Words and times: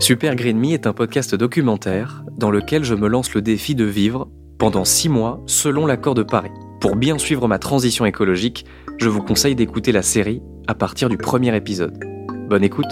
Super 0.00 0.34
Green 0.34 0.58
Me 0.58 0.72
est 0.72 0.86
un 0.86 0.94
podcast 0.94 1.34
documentaire 1.34 2.24
dans 2.38 2.50
lequel 2.50 2.84
je 2.84 2.94
me 2.94 3.06
lance 3.06 3.34
le 3.34 3.42
défi 3.42 3.74
de 3.74 3.84
vivre 3.84 4.30
pendant 4.58 4.86
six 4.86 5.10
mois 5.10 5.42
selon 5.46 5.84
l'accord 5.84 6.14
de 6.14 6.22
Paris. 6.22 6.50
Pour 6.80 6.96
bien 6.96 7.18
suivre 7.18 7.46
ma 7.46 7.58
transition 7.58 8.06
écologique, 8.06 8.64
je 8.98 9.10
vous 9.10 9.22
conseille 9.22 9.54
d'écouter 9.54 9.92
la 9.92 10.00
série 10.00 10.40
à 10.66 10.74
partir 10.74 11.10
du 11.10 11.18
premier 11.18 11.54
épisode. 11.54 12.02
Bonne 12.48 12.64
écoute 12.64 12.90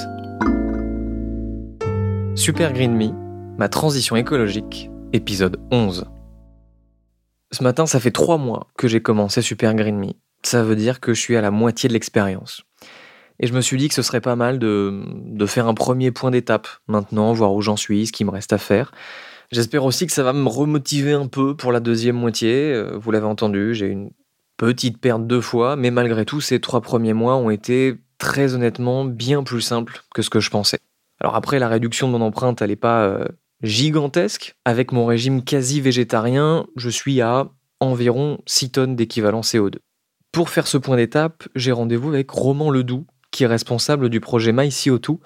Super 2.34 2.74
Green 2.74 2.94
Me, 2.94 3.08
ma 3.56 3.70
transition 3.70 4.14
écologique, 4.14 4.90
épisode 5.14 5.58
11. 5.72 6.04
Ce 7.52 7.64
matin, 7.64 7.86
ça 7.86 8.00
fait 8.00 8.10
trois 8.10 8.36
mois 8.36 8.68
que 8.76 8.86
j'ai 8.86 9.00
commencé 9.00 9.40
Super 9.40 9.74
Green 9.74 9.98
Me. 9.98 10.12
Ça 10.42 10.62
veut 10.62 10.76
dire 10.76 11.00
que 11.00 11.14
je 11.14 11.20
suis 11.20 11.36
à 11.36 11.40
la 11.40 11.50
moitié 11.50 11.88
de 11.88 11.94
l'expérience. 11.94 12.67
Et 13.40 13.46
je 13.46 13.54
me 13.54 13.60
suis 13.60 13.76
dit 13.76 13.88
que 13.88 13.94
ce 13.94 14.02
serait 14.02 14.20
pas 14.20 14.36
mal 14.36 14.58
de, 14.58 15.02
de 15.06 15.46
faire 15.46 15.68
un 15.68 15.74
premier 15.74 16.10
point 16.10 16.30
d'étape 16.30 16.68
maintenant, 16.88 17.32
voir 17.32 17.54
où 17.54 17.62
j'en 17.62 17.76
suis, 17.76 18.06
ce 18.06 18.12
qu'il 18.12 18.26
me 18.26 18.32
reste 18.32 18.52
à 18.52 18.58
faire. 18.58 18.92
J'espère 19.50 19.84
aussi 19.84 20.06
que 20.06 20.12
ça 20.12 20.22
va 20.22 20.32
me 20.32 20.48
remotiver 20.48 21.12
un 21.12 21.26
peu 21.26 21.56
pour 21.56 21.72
la 21.72 21.80
deuxième 21.80 22.16
moitié. 22.16 22.72
Euh, 22.72 22.98
vous 22.98 23.10
l'avez 23.10 23.26
entendu, 23.26 23.74
j'ai 23.74 23.86
une 23.86 24.10
petite 24.58 24.98
perte 24.98 25.26
deux 25.26 25.40
fois, 25.40 25.76
mais 25.76 25.90
malgré 25.90 26.24
tout, 26.24 26.40
ces 26.40 26.60
trois 26.60 26.82
premiers 26.82 27.14
mois 27.14 27.36
ont 27.36 27.48
été 27.48 27.96
très 28.18 28.54
honnêtement 28.54 29.04
bien 29.04 29.42
plus 29.42 29.62
simples 29.62 30.02
que 30.14 30.22
ce 30.22 30.28
que 30.28 30.40
je 30.40 30.50
pensais. 30.50 30.80
Alors 31.20 31.34
après, 31.34 31.58
la 31.58 31.68
réduction 31.68 32.08
de 32.08 32.12
mon 32.12 32.20
empreinte, 32.20 32.60
elle 32.60 32.70
n'est 32.70 32.76
pas 32.76 33.04
euh, 33.04 33.24
gigantesque. 33.62 34.56
Avec 34.64 34.92
mon 34.92 35.06
régime 35.06 35.42
quasi 35.42 35.80
végétarien, 35.80 36.66
je 36.76 36.90
suis 36.90 37.20
à 37.20 37.48
environ 37.80 38.38
6 38.46 38.72
tonnes 38.72 38.96
d'équivalent 38.96 39.40
CO2. 39.40 39.76
Pour 40.32 40.50
faire 40.50 40.66
ce 40.66 40.76
point 40.76 40.96
d'étape, 40.96 41.48
j'ai 41.54 41.72
rendez-vous 41.72 42.10
avec 42.10 42.30
Roman 42.30 42.70
Ledoux, 42.70 43.06
qui 43.38 43.44
est 43.44 43.46
responsable 43.46 44.08
du 44.08 44.18
projet 44.18 44.52
MyCO2 44.52 45.18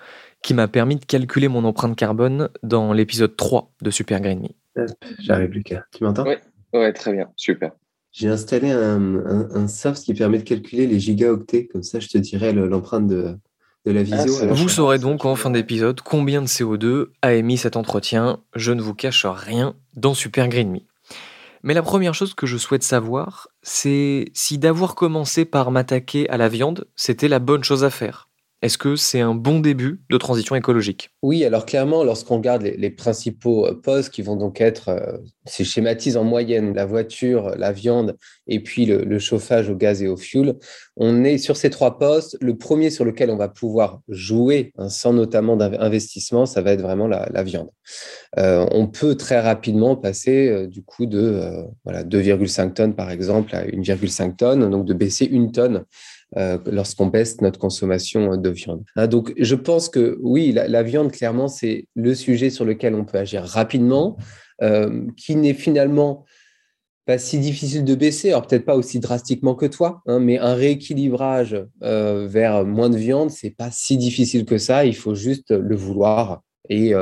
qui 0.43 0.53
m'a 0.53 0.69
permis 0.69 0.97
de 0.97 1.05
calculer 1.07 1.49
mon 1.49 1.65
empreinte 1.65 1.97
carbone 1.97 2.51
dans 2.63 2.93
l'épisode 2.93 3.35
3 3.37 3.73
de 3.81 3.91
Super 3.91 4.21
Green 4.21 4.43
Me. 4.43 4.85
J'arrive, 5.19 5.53
Lucas. 5.53 5.85
Tu 5.97 6.05
m'entends? 6.05 6.25
Oui, 6.27 6.35
ouais, 6.75 6.93
très 6.93 7.15
bien, 7.15 7.31
super. 7.37 7.73
J'ai 8.11 8.29
installé 8.29 8.71
un, 8.71 9.67
soft 9.67 10.05
qui 10.05 10.13
permet 10.13 10.41
de 10.41 10.43
calculer 10.43 10.87
les 10.87 11.01
gigaoctets. 11.01 11.69
Comme 11.69 11.83
ça, 11.83 12.01
je 12.01 12.09
te 12.09 12.19
dirai 12.19 12.53
l'empreinte 12.53 13.07
de, 13.07 13.35
de, 13.87 13.93
la 13.93 14.03
visio. 14.03 14.35
Ah, 14.43 14.47
vous 14.53 14.69
saurez 14.69 14.99
donc 14.99 15.25
en 15.25 15.35
fin 15.35 15.49
d'épisode 15.49 16.03
combien 16.03 16.43
de 16.43 16.49
CO2 16.49 17.07
a 17.23 17.33
émis 17.33 17.57
cet 17.57 17.77
entretien. 17.77 18.41
Je 18.55 18.73
ne 18.73 18.83
vous 18.83 18.93
cache 18.93 19.25
rien 19.25 19.75
dans 19.97 20.13
Super 20.13 20.49
Green 20.49 20.71
Me. 20.71 20.81
Mais 21.63 21.75
la 21.75 21.83
première 21.83 22.15
chose 22.15 22.35
que 22.35 22.47
je 22.47 22.57
souhaite 22.57 22.83
savoir, 22.83 23.49
c'est 23.63 24.27
si 24.35 24.59
d'avoir 24.59 24.95
commencé 24.95 25.45
par 25.45 25.71
m'attaquer 25.71 26.29
à 26.29 26.37
la 26.37 26.49
viande, 26.49 26.89
c'était 26.97 27.29
la 27.29 27.39
bonne 27.39 27.63
chose 27.63 27.85
à 27.85 27.91
faire. 27.91 28.29
Est-ce 28.63 28.79
que 28.79 28.95
c'est 28.95 29.21
un 29.21 29.35
bon 29.35 29.59
début 29.59 30.03
de 30.09 30.17
transition 30.17 30.55
écologique? 30.55 31.11
Oui, 31.21 31.45
alors 31.45 31.67
clairement, 31.67 32.05
lorsqu'on 32.05 32.37
regarde 32.37 32.63
les, 32.63 32.91
principaux 32.91 33.67
euh, 33.67 33.75
postes 33.75 34.11
qui 34.11 34.23
vont 34.23 34.37
donc 34.37 34.61
être, 34.61 34.89
euh, 34.89 35.19
c'est 35.47 35.65
schématise 35.65 36.17
en 36.17 36.23
moyenne, 36.23 36.73
la 36.73 36.87
voiture, 36.87 37.57
la 37.57 37.73
viande 37.73 38.17
et 38.47 38.61
puis 38.61 38.87
le, 38.87 39.19
chauffage 39.19 39.69
au 39.69 39.75
gaz 39.75 40.01
et 40.01 40.07
au 40.07 40.17
fuel, 40.17 40.55
on 40.97 41.25
est 41.25 41.39
sur 41.39 41.57
ces 41.57 41.71
trois 41.71 41.99
postes. 41.99 42.37
Le 42.41 42.57
premier 42.57 42.91
sur 42.91 43.05
lequel 43.05 43.31
on 43.31 43.37
va 43.37 43.49
pouvoir 43.49 44.01
jouer, 44.09 44.73
hein, 44.79 44.89
sans 44.89 45.13
notamment 45.13 45.57
d'investissement, 45.57 46.47
ça 46.47 46.63
va 46.63 46.73
être 46.73 46.83
vraiment 46.83 47.09
la, 47.09 47.43
viande. 47.43 47.71
Euh, 48.39 48.65
on 48.71 48.87
peut 48.87 49.17
très 49.17 49.41
rapidement 49.41 49.97
passer 49.97 50.69
du 50.69 50.85
coup 50.85 51.07
de 51.07 51.67
voilà, 51.83 52.05
2,5 52.05 52.75
tonnes 52.75 52.95
par 52.95 53.11
exemple 53.11 53.57
à 53.57 53.65
1,5 53.65 54.37
tonnes, 54.37 54.71
donc 54.71 54.87
de 54.87 54.95
baisser 54.95 55.25
une 55.25 55.51
tonne 55.51 55.85
euh, 56.39 56.57
lorsqu'on 56.65 57.09
baisse 57.09 57.43
notre 57.43 57.59
consommation 57.59 58.37
de 58.37 58.49
viande. 58.49 58.85
Hein, 58.97 59.07
donc, 59.07 59.35
je 59.37 59.55
pense 59.55 59.91
que 59.91 60.19
oui, 60.23 60.53
la, 60.53 60.83
viande, 60.83 61.13
clairement, 61.13 61.47
c'est 61.47 61.89
le 61.95 62.15
sujet 62.15 62.49
sur 62.49 62.65
lequel 62.65 62.95
on 62.95 63.05
peut 63.05 63.19
agir 63.19 63.45
rapidement, 63.45 64.17
euh, 64.63 65.07
qui 65.19 65.37
n'est 65.37 65.53
finalement 65.53 66.25
pas 67.05 67.19
si 67.19 67.39
difficile 67.39 67.85
de 67.85 67.95
baisser, 67.95 68.31
alors 68.31 68.47
peut-être 68.47 68.65
pas 68.65 68.77
aussi 68.77 68.99
drastiquement 68.99 69.55
que 69.55 69.67
toi, 69.67 70.01
hein, 70.07 70.21
mais 70.21 70.39
un 70.39 70.55
rééquilibrage 70.55 71.61
euh, 71.83 72.27
vers 72.29 72.65
moins 72.65 72.89
de 72.89 72.97
viande, 72.97 73.31
c'est 73.31 73.51
pas 73.51 73.71
si 73.71 73.99
difficile 73.99 74.47
que 74.47 74.57
ça. 74.57 74.87
Il 74.87 74.97
faut 74.97 75.15
juste 75.15 75.51
le 75.51 75.77
vouloir 75.77 76.43
et 76.71 76.95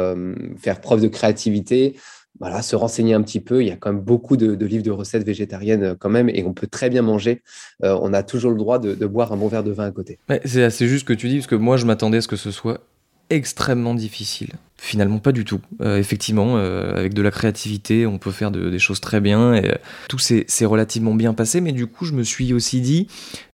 faire 0.57 0.81
preuve 0.81 1.03
de 1.03 1.07
créativité, 1.07 1.95
voilà, 2.41 2.63
se 2.63 2.75
renseigner 2.75 3.15
un 3.15 3.23
petit 3.23 3.41
peu. 3.41 3.63
Il 3.63 3.69
y 3.69 3.71
a 3.71 3.77
quand 3.77 3.93
même 3.93 4.03
beaucoup 4.03 4.37
de, 4.37 4.65
livres 4.65 4.83
de 4.83 4.91
recettes 4.91 5.25
végétariennes 5.25 5.83
euh, 5.85 5.95
quand 5.97 6.09
même, 6.09 6.29
et 6.31 6.43
on 6.45 6.55
peut 6.55 6.67
très 6.67 6.89
bien 6.89 7.03
manger. 7.03 7.43
Euh, 7.85 7.97
on 8.03 8.13
a 8.13 8.23
toujours 8.23 8.51
le 8.51 8.57
droit 8.57 8.79
de, 8.79 9.07
boire 9.07 9.33
un 9.33 9.37
bon 9.37 9.49
verre 9.49 9.63
de 9.63 9.73
vin 9.73 9.85
à 9.85 9.91
côté. 9.91 10.19
c'est 10.45 10.65
assez 10.65 10.89
juste 10.89 11.01
ce 11.01 11.05
que 11.05 11.13
tu 11.13 11.29
dis, 11.29 11.37
parce 11.37 11.47
que 11.47 11.55
moi, 11.55 11.77
je 11.77 11.85
m'attendais 11.85 12.19
à 12.19 12.21
ce 12.23 12.29
que 12.29 12.37
ce 12.37 12.51
soit 12.51 12.81
extrêmement 13.29 13.95
difficile. 13.95 14.55
Finalement, 14.77 15.19
pas 15.19 15.33
du 15.33 15.45
tout. 15.45 15.61
Euh, 15.83 15.99
effectivement, 15.99 16.57
avec 16.57 17.13
de 17.13 17.23
la 17.23 17.31
créativité, 17.31 18.07
on 18.07 18.19
peut 18.19 18.33
faire 18.33 18.51
des 18.51 18.79
choses 18.79 19.01
très 19.01 19.21
bien. 19.21 19.55
Et, 19.55 19.77
tout 20.09 20.19
s'est 20.19 20.47
relativement 20.65 21.15
bien 21.15 21.35
passé, 21.35 21.61
mais 21.61 21.73
du 21.73 21.87
coup, 21.87 22.07
je 22.07 22.15
me 22.15 22.23
suis 22.23 22.53
aussi 22.55 22.81
dit, 22.81 23.07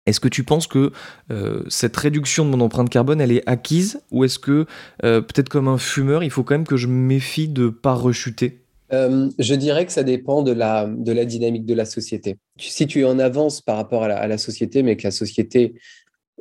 est-ce 0.05 0.19
que 0.19 0.27
tu 0.27 0.43
penses 0.43 0.67
que 0.67 0.91
cette 1.67 1.97
réduction 1.97 2.45
de 2.45 2.51
mon 2.51 2.61
empreinte 2.61 2.89
carbone, 2.89 3.19
elle 3.19 3.31
est 3.31 3.43
acquise 3.49 3.99
Ou 4.11 4.23
est-ce 4.23 4.37
que, 4.37 4.65
peut-être 5.01 5.49
comme 5.49 5.67
un 5.67 5.79
fumeur, 5.79 6.23
il 6.23 6.29
faut 6.29 6.43
quand 6.43 6.53
même 6.53 6.67
que 6.67 6.77
je 6.77 6.87
méfie 6.87 7.47
de 7.47 7.69
pas 7.69 7.93
rechuter? 7.93 8.64
Euh, 8.95 9.29
je 9.37 9.55
dirais 9.55 9.85
que 9.85 9.91
ça 9.91 10.03
dépend 10.03 10.41
de 10.41 10.51
la, 10.51 10.85
de 10.87 11.11
la 11.11 11.25
dynamique 11.25 11.65
de 11.65 11.73
la 11.73 11.85
société. 11.85 12.37
Si 12.57 12.87
tu 12.87 13.01
es 13.01 13.03
en 13.03 13.19
avance 13.19 13.61
par 13.61 13.75
rapport 13.77 14.03
à 14.03 14.27
la, 14.27 14.37
société, 14.37 14.83
mais 14.83 14.95
que 14.95 15.03
la 15.03 15.11
société 15.11 15.75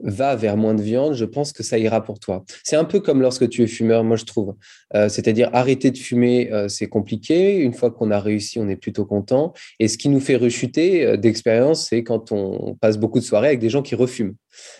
va 0.02 0.34
vers 0.34 0.56
moins 0.56 0.74
de 0.74 0.82
viande, 0.82 1.14
je 1.14 1.24
pense 1.24 1.52
que 1.52 1.62
ça 1.62 1.78
ira 1.78 2.02
pour 2.02 2.18
toi. 2.18 2.44
C'est 2.64 2.76
un 2.76 2.84
peu 2.84 3.00
comme 3.00 3.20
lorsque 3.20 3.48
tu 3.48 3.62
es 3.62 3.66
fumeur, 3.66 4.04
moi 4.04 4.16
je 4.16 4.24
trouve. 4.24 4.54
Euh, 4.94 5.08
c'est-à-dire 5.08 5.50
arrêter 5.52 5.90
de 5.90 5.98
fumer, 5.98 6.52
euh, 6.52 6.68
c'est 6.68 6.88
compliqué. 6.88 7.58
Une 7.58 7.72
fois 7.72 7.90
qu'on 7.90 8.10
a 8.10 8.20
réussi, 8.20 8.58
on 8.58 8.68
est 8.68 8.76
plutôt 8.76 9.04
content. 9.04 9.52
Et 9.78 9.88
ce 9.88 9.98
qui 9.98 10.08
nous 10.08 10.20
fait 10.20 10.36
rechuter 10.36 11.16
d'expérience, 11.18 11.88
c'est 11.88 12.02
quand 12.02 12.32
on 12.32 12.74
passe 12.74 12.98
beaucoup 12.98 13.20
de 13.20 13.24
soirées 13.24 13.48
avec 13.48 13.60
des 13.60 13.70
gens 13.70 13.82
qui 13.82 13.94
refument. 13.94 14.34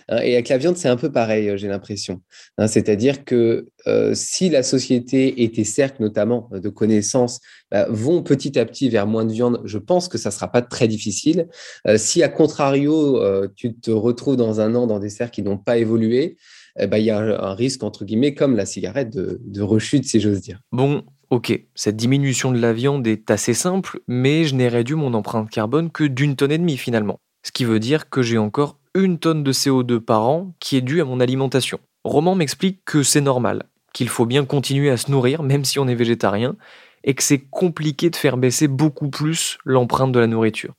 Hein. 0.09 0.19
et 0.23 0.35
avec 0.35 0.49
la 0.49 0.59
viande, 0.59 0.77
c'est 0.77 0.89
un 0.89 0.97
peu 0.97 1.11
pareil, 1.11 1.53
j'ai 1.57 1.69
l'impression. 1.69 2.21
Hein. 2.59 2.67
c'est-à-dire 2.67 3.25
que 3.25 3.69
si 4.15 4.49
la 4.49 4.63
société 4.63 5.43
et 5.43 5.51
tes 5.51 5.65
cercles, 5.65 6.03
notamment 6.03 6.49
de 6.53 6.69
connaissances, 6.69 7.41
bah, 7.71 7.87
vont 7.91 8.23
petit 8.23 8.59
à 8.59 8.65
petit 8.65 8.89
vers 8.89 9.07
moins 9.07 9.25
de 9.25 9.33
viande, 9.33 9.61
je 9.65 9.79
pense 9.79 10.09
que 10.09 10.19
ça 10.19 10.31
ne 10.31 10.35
sera 10.35 10.51
pas 10.51 10.63
très 10.63 10.89
difficile. 10.89 11.49
si, 11.97 12.23
à 12.23 12.29
contrario, 12.29 13.21
tu 13.57 13.75
te 13.75 13.91
retrouves 13.91 14.37
dans 14.37 14.61
un 14.61 14.75
an 14.75 14.87
dans 14.87 14.99
des 14.99 15.11
cercles 15.11 15.35
qui 15.35 15.43
n'ont 15.43 15.59
pas 15.59 15.77
évolué, 15.77 16.37
eh 16.79 16.87
ben, 16.87 16.99
il 16.99 17.05
y 17.05 17.11
a 17.11 17.19
un, 17.19 17.55
risque, 17.55 17.83
entre 17.83 18.05
guillemets, 18.05 18.35
comme 18.35 18.57
la 18.57 18.67
cigarette, 18.67 19.11
de, 19.11 19.63
rechute, 19.63 20.05
si 20.05 20.21
j'ose 20.21 20.41
dire. 20.41 20.59
Bon, 20.73 21.05
ok, 21.31 21.67
cette 21.75 21.97
diminution 21.97 22.51
de 22.51 22.59
la 22.59 22.73
viande 22.73 23.07
est 23.07 23.31
assez 23.31 23.55
simple, 23.55 24.01
mais 24.09 24.45
je 24.45 24.55
n'ai 24.55 24.69
réduit 24.69 24.97
mon 24.97 25.15
empreinte 25.15 25.51
carbone 25.51 25.91
que 25.91 26.05
d'une 26.05 26.37
tonne 26.37 26.53
et 26.53 26.59
demie 26.59 26.77
finalement. 26.77 27.21
Ce 27.43 27.53
qui 27.53 27.65
veut 27.65 27.79
dire 27.79 28.09
que 28.11 28.23
j'ai 28.23 28.39
encore 28.39 28.79
une 28.95 29.19
tonne 29.19 29.43
de 29.43 29.53
CO2 29.53 30.01
par 30.01 30.29
an 30.29 30.55
qui 30.61 30.77
est 30.77 30.81
due 30.81 31.01
à 31.01 31.05
mon 31.05 31.21
alimentation. 31.21 31.81
Roman 32.05 32.35
m'explique 32.35 32.85
que 32.85 33.03
c'est 33.03 33.21
normal, 33.21 33.65
qu'il 33.93 34.09
faut 34.09 34.27
bien 34.27 34.45
continuer 34.45 34.91
à 34.91 34.97
se 34.97 35.11
nourrir 35.11 35.43
même 35.43 35.65
si 35.65 35.79
on 35.79 35.89
est 35.89 35.95
végétarien, 35.95 36.57
et 37.03 37.15
que 37.15 37.23
c'est 37.23 37.41
compliqué 37.51 38.11
de 38.11 38.17
faire 38.17 38.37
baisser 38.37 38.69
beaucoup 38.69 39.11
plus 39.11 39.59
l'empreinte 39.65 40.13
de 40.13 40.21
la 40.21 40.27
nourriture. 40.27 40.75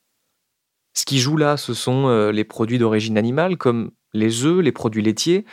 Ce 0.94 1.06
qui 1.06 1.20
joue 1.20 1.38
là, 1.38 1.58
ce 1.58 1.74
sont 1.74 2.08
euh, 2.08 2.32
les 2.32 2.46
produits 2.46 2.80
d'origine 2.80 3.18
animale 3.18 3.58
comme 3.58 3.92
les 4.14 4.46
œufs, 4.46 4.64
les 4.64 4.72
produits 4.72 5.04
laitiers, 5.04 5.46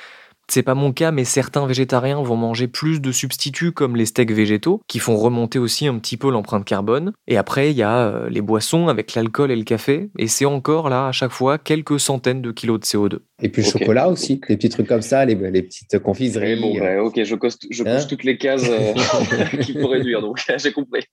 c'est 0.48 0.62
pas 0.62 0.74
mon 0.74 0.92
cas, 0.92 1.12
mais 1.12 1.24
certains 1.24 1.66
végétariens 1.66 2.20
vont 2.22 2.36
manger 2.36 2.68
plus 2.68 3.00
de 3.00 3.12
substituts 3.12 3.72
comme 3.72 3.96
les 3.96 4.06
steaks 4.06 4.32
végétaux, 4.32 4.80
qui 4.88 4.98
font 4.98 5.16
remonter 5.16 5.58
aussi 5.58 5.86
un 5.86 5.98
petit 5.98 6.16
peu 6.16 6.30
l'empreinte 6.30 6.64
carbone. 6.64 7.12
Et 7.26 7.36
après, 7.36 7.70
il 7.70 7.76
y 7.76 7.82
a 7.82 8.06
euh, 8.06 8.28
les 8.28 8.40
boissons 8.40 8.88
avec 8.88 9.14
l'alcool 9.14 9.50
et 9.50 9.56
le 9.56 9.64
café, 9.64 10.10
et 10.18 10.28
c'est 10.28 10.44
encore 10.44 10.88
là, 10.88 11.08
à 11.08 11.12
chaque 11.12 11.30
fois, 11.30 11.58
quelques 11.58 12.00
centaines 12.00 12.42
de 12.42 12.50
kilos 12.50 12.80
de 12.80 12.84
CO2. 12.84 13.18
Et 13.42 13.48
puis 13.48 13.62
le 13.62 13.68
chocolat 13.68 14.08
aussi, 14.08 14.40
les 14.48 14.56
petits 14.56 14.68
trucs 14.68 14.86
comme 14.86 15.02
ça, 15.02 15.24
les, 15.24 15.34
petites 15.34 15.98
confiseries. 15.98 16.60
Bon, 16.60 16.78
bah, 16.78 17.02
ok, 17.02 17.22
je, 17.24 17.34
coche, 17.34 17.54
je 17.70 17.84
hein 17.84 18.04
toutes 18.08 18.24
les 18.24 18.38
cases 18.38 18.68
euh, 18.68 18.94
qu'il 19.62 19.80
faut 19.80 19.88
réduire, 19.88 20.20
donc 20.20 20.44
j'ai 20.58 20.72
compris. 20.72 21.04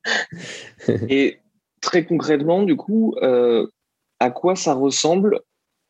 Et 1.10 1.40
très 1.82 2.06
concrètement, 2.06 2.64
du 2.64 2.76
coup, 2.76 3.16
euh, 3.22 3.68
à 4.20 4.32
quoi 4.32 4.56
ça 4.56 4.74
ressemble 4.74 5.40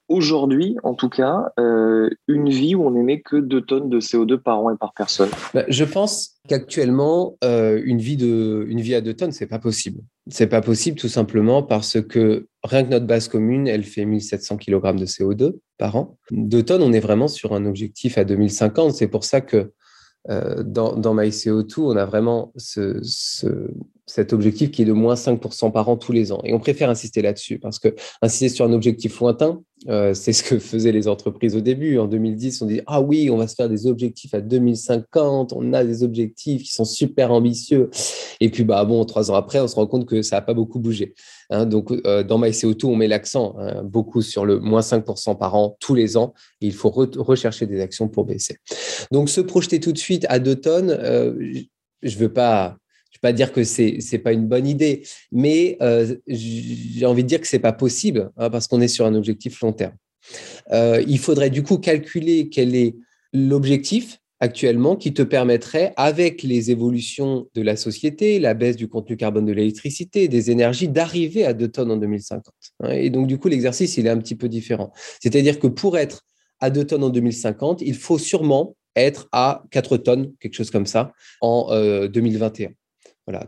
aujourd'hui, 0.10 0.76
en 0.84 0.96
tout 0.96 1.08
cas, 1.08 1.54
euh, 1.60 2.10
une 2.28 2.50
vie 2.50 2.76
où 2.76 2.86
on 2.86 2.92
n'émet 2.92 3.22
que 3.22 3.38
2 3.38 3.62
tonnes 3.62 3.90
de 3.90 4.00
CO2 4.00 4.38
par 4.38 4.60
an 4.60 4.74
et 4.74 4.78
par 4.78 4.94
personne 4.94 5.30
bah, 5.54 5.64
Je 5.68 5.86
pense 5.86 6.40
qu'actuellement, 6.48 7.38
euh, 7.44 7.80
une, 7.86 8.00
vie 8.00 8.18
de, 8.18 8.66
une 8.68 8.82
vie 8.82 8.96
à 8.96 9.02
2 9.02 9.14
tonnes, 9.14 9.32
c'est 9.32 9.48
pas 9.48 9.60
possible. 9.60 10.02
C'est 10.28 10.48
pas 10.48 10.62
possible 10.62 10.98
tout 10.98 11.08
simplement 11.08 11.64
parce 11.64 12.02
que 12.02 12.48
rien 12.64 12.84
que 12.84 12.90
notre 12.90 13.06
base 13.06 13.28
commune, 13.28 13.68
elle 13.68 13.84
fait 13.84 14.06
1700 14.06 14.58
kg 14.58 14.96
de 14.96 15.06
CO2 15.06 15.54
par 15.78 15.96
an. 15.96 16.18
2 16.32 16.64
tonnes, 16.64 16.82
on 16.82 16.92
est 16.92 17.00
vraiment 17.00 17.28
sur 17.28 17.54
un 17.54 17.66
objectif 17.66 18.18
à 18.18 18.26
2050. 18.26 18.94
C'est 18.94 19.08
pour 19.08 19.24
ça 19.24 19.42
que 19.42 19.72
euh, 20.30 20.64
dans, 20.64 20.96
dans 20.96 21.16
MyCO2, 21.16 21.80
on 21.80 21.96
a 21.96 22.06
vraiment 22.06 22.52
ce, 22.58 23.00
cet 24.10 24.34
objectif 24.34 24.72
qui 24.72 24.82
est 24.82 24.86
de 24.86 24.92
moins 24.92 25.14
5% 25.14 25.72
par 25.72 25.88
an 25.88 25.96
tous 25.96 26.12
les 26.12 26.32
ans. 26.32 26.42
Et 26.44 26.54
on 26.54 26.60
préfère 26.60 26.90
insister 26.90 27.22
là-dessus 27.22 27.60
parce 27.60 27.78
que 27.78 27.96
insister 28.22 28.50
sur 28.50 28.66
un 28.66 28.74
objectif 28.74 29.20
lointain, 29.20 29.62
euh, 29.88 30.16
c'est 30.16 30.34
ce 30.34 30.44
que 30.44 30.58
faisaient 30.60 30.92
les 30.92 31.08
entreprises 31.08 31.56
au 31.56 31.62
début. 31.62 32.00
En 32.00 32.08
2010, 32.08 32.62
on 32.64 32.66
dit 32.66 32.82
Ah 32.88 33.02
oui, 33.02 33.30
on 33.30 33.38
va 33.38 33.48
se 33.48 33.54
faire 33.54 33.70
des 33.70 33.86
objectifs 33.86 34.34
à 34.34 34.42
2050, 34.42 35.54
on 35.54 35.74
a 35.74 35.84
des 35.84 36.04
objectifs 36.04 36.64
qui 36.64 36.72
sont 36.72 36.86
super 36.86 37.32
ambitieux. 37.32 37.92
Et 38.42 38.50
puis, 38.50 38.64
bah, 38.64 38.84
bon, 38.84 39.06
trois 39.06 39.30
ans 39.30 39.36
après, 39.36 39.60
on 39.60 39.68
se 39.68 39.76
rend 39.76 39.86
compte 39.86 40.08
que 40.08 40.24
ça 40.24 40.38
n'a 40.38 40.42
pas 40.42 40.56
beaucoup 40.56 40.80
bougé. 40.80 41.14
Hein. 41.52 41.66
donc, 41.66 41.92
euh, 41.92 42.24
dans 42.24 42.40
MyCO2, 42.40 42.86
on 42.86 42.96
met 42.96 43.08
l'accent 43.08 43.56
hein, 43.60 43.84
beaucoup 43.84 44.22
sur 44.22 44.46
le 44.46 44.60
moins 44.60 44.82
5% 44.82 45.38
par 45.38 45.56
an 45.56 45.78
tous 45.80 45.94
les 45.94 46.18
ans. 46.18 46.34
il 46.62 46.74
faut 46.74 46.90
rechercher 46.90 47.68
des 47.68 47.80
actions 47.80 48.08
pour 48.08 48.26
baisser. 48.26 48.58
Donc, 49.12 49.30
se 49.30 49.42
projeter 49.42 49.80
tout 49.80 49.92
de 49.92 49.98
suite 49.98 50.26
à 50.30 50.40
2 50.40 50.56
tonnes, 50.56 50.90
euh, 50.90 51.34
je 52.02 52.16
ne 52.16 52.20
veux 52.20 52.34
pas 52.34 52.78
pas 53.22 53.34
dire 53.34 53.52
que 53.52 53.64
c'est 53.64 53.98
n'est 54.12 54.20
pas 54.20 54.34
une 54.34 54.48
bonne 54.48 54.68
idée, 54.68 55.04
mais 55.32 55.78
euh, 55.82 56.16
j'ai 56.28 57.06
envie 57.06 57.24
de 57.24 57.28
dire 57.28 57.42
que 57.42 57.48
c'est 57.48 57.60
pas 57.60 57.74
possible 57.74 58.32
hein, 58.38 58.50
parce 58.50 58.68
qu'on 58.68 58.82
est 58.82 58.88
sur 58.88 59.06
un 59.06 59.16
objectif 59.16 59.62
long 59.62 59.74
terme. 59.74 59.96
Euh, 60.72 61.04
il 61.08 61.20
faudrait 61.20 61.50
du 61.50 61.64
coup 61.64 61.78
calculer 61.78 62.50
quel 62.50 62.76
est 62.76 62.96
l'objectif 63.34 64.20
actuellement 64.40 64.96
qui 64.96 65.14
te 65.14 65.22
permettrait, 65.22 65.94
avec 65.98 66.44
les 66.44 66.72
évolutions 66.72 67.48
de 67.56 67.62
la 67.62 67.76
société, 67.76 68.40
la 68.40 68.54
baisse 68.54 68.78
du 68.78 68.88
contenu 68.88 69.18
carbone 69.18 69.46
de 69.46 69.52
l'électricité, 69.52 70.28
des 70.30 70.50
énergies, 70.50 70.88
d'arriver 70.88 71.46
à 71.46 71.54
2 71.54 71.68
tonnes 71.68 71.92
en 71.92 71.98
2050. 71.98 72.54
Hein. 72.84 72.92
Et 72.92 73.10
donc, 73.10 73.28
du 73.28 73.38
coup, 73.38 73.50
l'exercice, 73.50 73.98
il 73.98 74.08
est 74.08 74.10
un 74.10 74.18
petit 74.18 74.36
peu 74.36 74.48
différent. 74.48 74.94
C'est-à-dire 75.22 75.60
que 75.60 75.68
pour 75.68 75.98
être 75.98 76.22
à 76.62 76.70
2 76.70 76.86
tonnes 76.86 77.04
en 77.04 77.10
2050, 77.10 77.82
il 77.82 77.96
faut 77.96 78.18
sûrement 78.18 78.76
être 78.96 79.28
à 79.34 79.64
4 79.72 79.98
tonnes, 79.98 80.32
quelque 80.40 80.56
chose 80.56 80.72
comme 80.72 80.86
ça, 80.86 81.12
en 81.42 81.68
2021. 82.08 82.70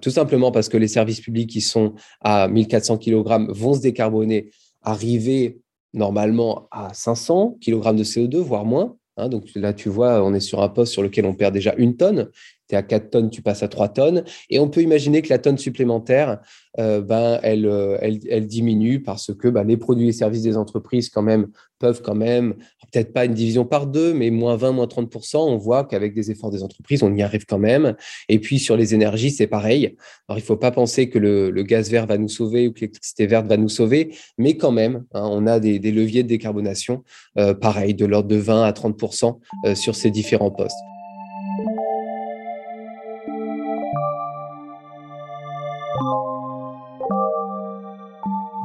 Tout 0.01 0.11
simplement 0.11 0.51
parce 0.51 0.69
que 0.69 0.77
les 0.77 0.87
services 0.87 1.21
publics 1.21 1.49
qui 1.49 1.61
sont 1.61 1.93
à 2.21 2.47
1400 2.47 2.97
kg 2.97 3.49
vont 3.49 3.73
se 3.73 3.81
décarboner, 3.81 4.51
arriver 4.81 5.59
normalement 5.93 6.67
à 6.71 6.93
500 6.93 7.57
kg 7.61 7.95
de 7.95 8.03
CO2, 8.03 8.37
voire 8.37 8.65
moins. 8.65 8.95
Hein. 9.17 9.27
donc 9.27 9.45
là, 9.55 9.73
tu 9.73 9.89
vois, 9.89 10.23
on 10.23 10.33
est 10.33 10.39
sur 10.39 10.61
un 10.61 10.69
poste 10.69 10.93
sur 10.93 11.03
lequel 11.03 11.25
on 11.25 11.33
perd 11.33 11.53
déjà 11.53 11.73
une 11.77 11.97
tonne 11.97 12.29
à 12.75 12.83
4 12.83 13.09
tonnes, 13.09 13.29
tu 13.29 13.41
passes 13.41 13.63
à 13.63 13.67
3 13.67 13.89
tonnes. 13.89 14.23
Et 14.49 14.59
on 14.59 14.69
peut 14.69 14.81
imaginer 14.81 15.21
que 15.21 15.29
la 15.29 15.39
tonne 15.39 15.57
supplémentaire, 15.57 16.39
euh, 16.79 17.01
ben, 17.01 17.37
elle, 17.43 17.65
euh, 17.65 17.97
elle, 18.01 18.47
diminue 18.47 19.01
parce 19.01 19.33
que 19.33 19.49
ben, 19.49 19.65
les 19.65 19.75
produits 19.75 20.07
et 20.07 20.11
services 20.13 20.43
des 20.43 20.55
entreprises, 20.55 21.09
quand 21.09 21.21
même, 21.21 21.47
peuvent 21.79 22.01
quand 22.01 22.15
même, 22.15 22.53
peut-être 22.91 23.11
pas 23.11 23.25
une 23.25 23.33
division 23.33 23.65
par 23.65 23.87
deux, 23.87 24.13
mais 24.13 24.29
moins 24.29 24.55
20, 24.55 24.71
moins 24.71 24.85
30%, 24.85 25.37
on 25.37 25.57
voit 25.57 25.83
qu'avec 25.83 26.13
des 26.13 26.31
efforts 26.31 26.49
des 26.49 26.63
entreprises, 26.63 27.03
on 27.03 27.13
y 27.13 27.21
arrive 27.21 27.45
quand 27.45 27.59
même. 27.59 27.95
Et 28.29 28.39
puis 28.39 28.57
sur 28.57 28.77
les 28.77 28.93
énergies, 28.93 29.31
c'est 29.31 29.47
pareil. 29.47 29.97
Alors 30.29 30.37
il 30.37 30.41
ne 30.41 30.45
faut 30.45 30.57
pas 30.57 30.71
penser 30.71 31.09
que 31.09 31.19
le, 31.19 31.51
gaz 31.63 31.91
vert 31.91 32.07
va 32.07 32.17
nous 32.17 32.29
sauver 32.29 32.67
ou 32.67 32.71
que 32.73 32.81
l'électricité 32.81 33.27
verte 33.27 33.47
va 33.47 33.57
nous 33.57 33.69
sauver, 33.69 34.15
mais 34.37 34.55
quand 34.55 34.71
même, 34.71 35.03
hein, 35.13 35.27
on 35.29 35.47
a 35.47 35.59
des, 35.59 35.79
leviers 35.79 36.23
de 36.23 36.29
décarbonation, 36.29 37.03
euh, 37.37 37.53
pareil, 37.53 37.93
de 37.95 38.05
l'ordre 38.05 38.29
de 38.29 38.37
20 38.37 38.63
à 38.63 38.71
30% 38.71 39.39
sur 39.75 39.95
ces 39.95 40.09
différents 40.09 40.51
postes. 40.51 40.77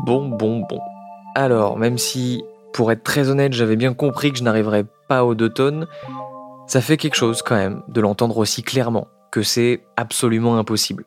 Bon, 0.07 0.29
bon, 0.29 0.61
bon. 0.61 0.79
Alors, 1.35 1.77
même 1.77 1.99
si, 1.99 2.45
pour 2.73 2.93
être 2.93 3.03
très 3.03 3.29
honnête, 3.29 3.53
j'avais 3.53 3.75
bien 3.75 3.93
compris 3.93 4.31
que 4.31 4.39
je 4.39 4.45
n'arriverais 4.45 4.85
pas 5.09 5.25
aux 5.25 5.35
deux 5.35 5.49
tonnes, 5.49 5.89
ça 6.69 6.81
fait 6.81 6.97
quelque 6.97 7.17
chose 7.17 7.43
quand 7.43 7.57
même 7.57 7.83
de 7.89 8.01
l'entendre 8.01 8.39
aussi 8.39 8.63
clairement, 8.63 9.09
que 9.33 9.43
c'est 9.43 9.83
absolument 9.97 10.59
impossible. 10.59 11.07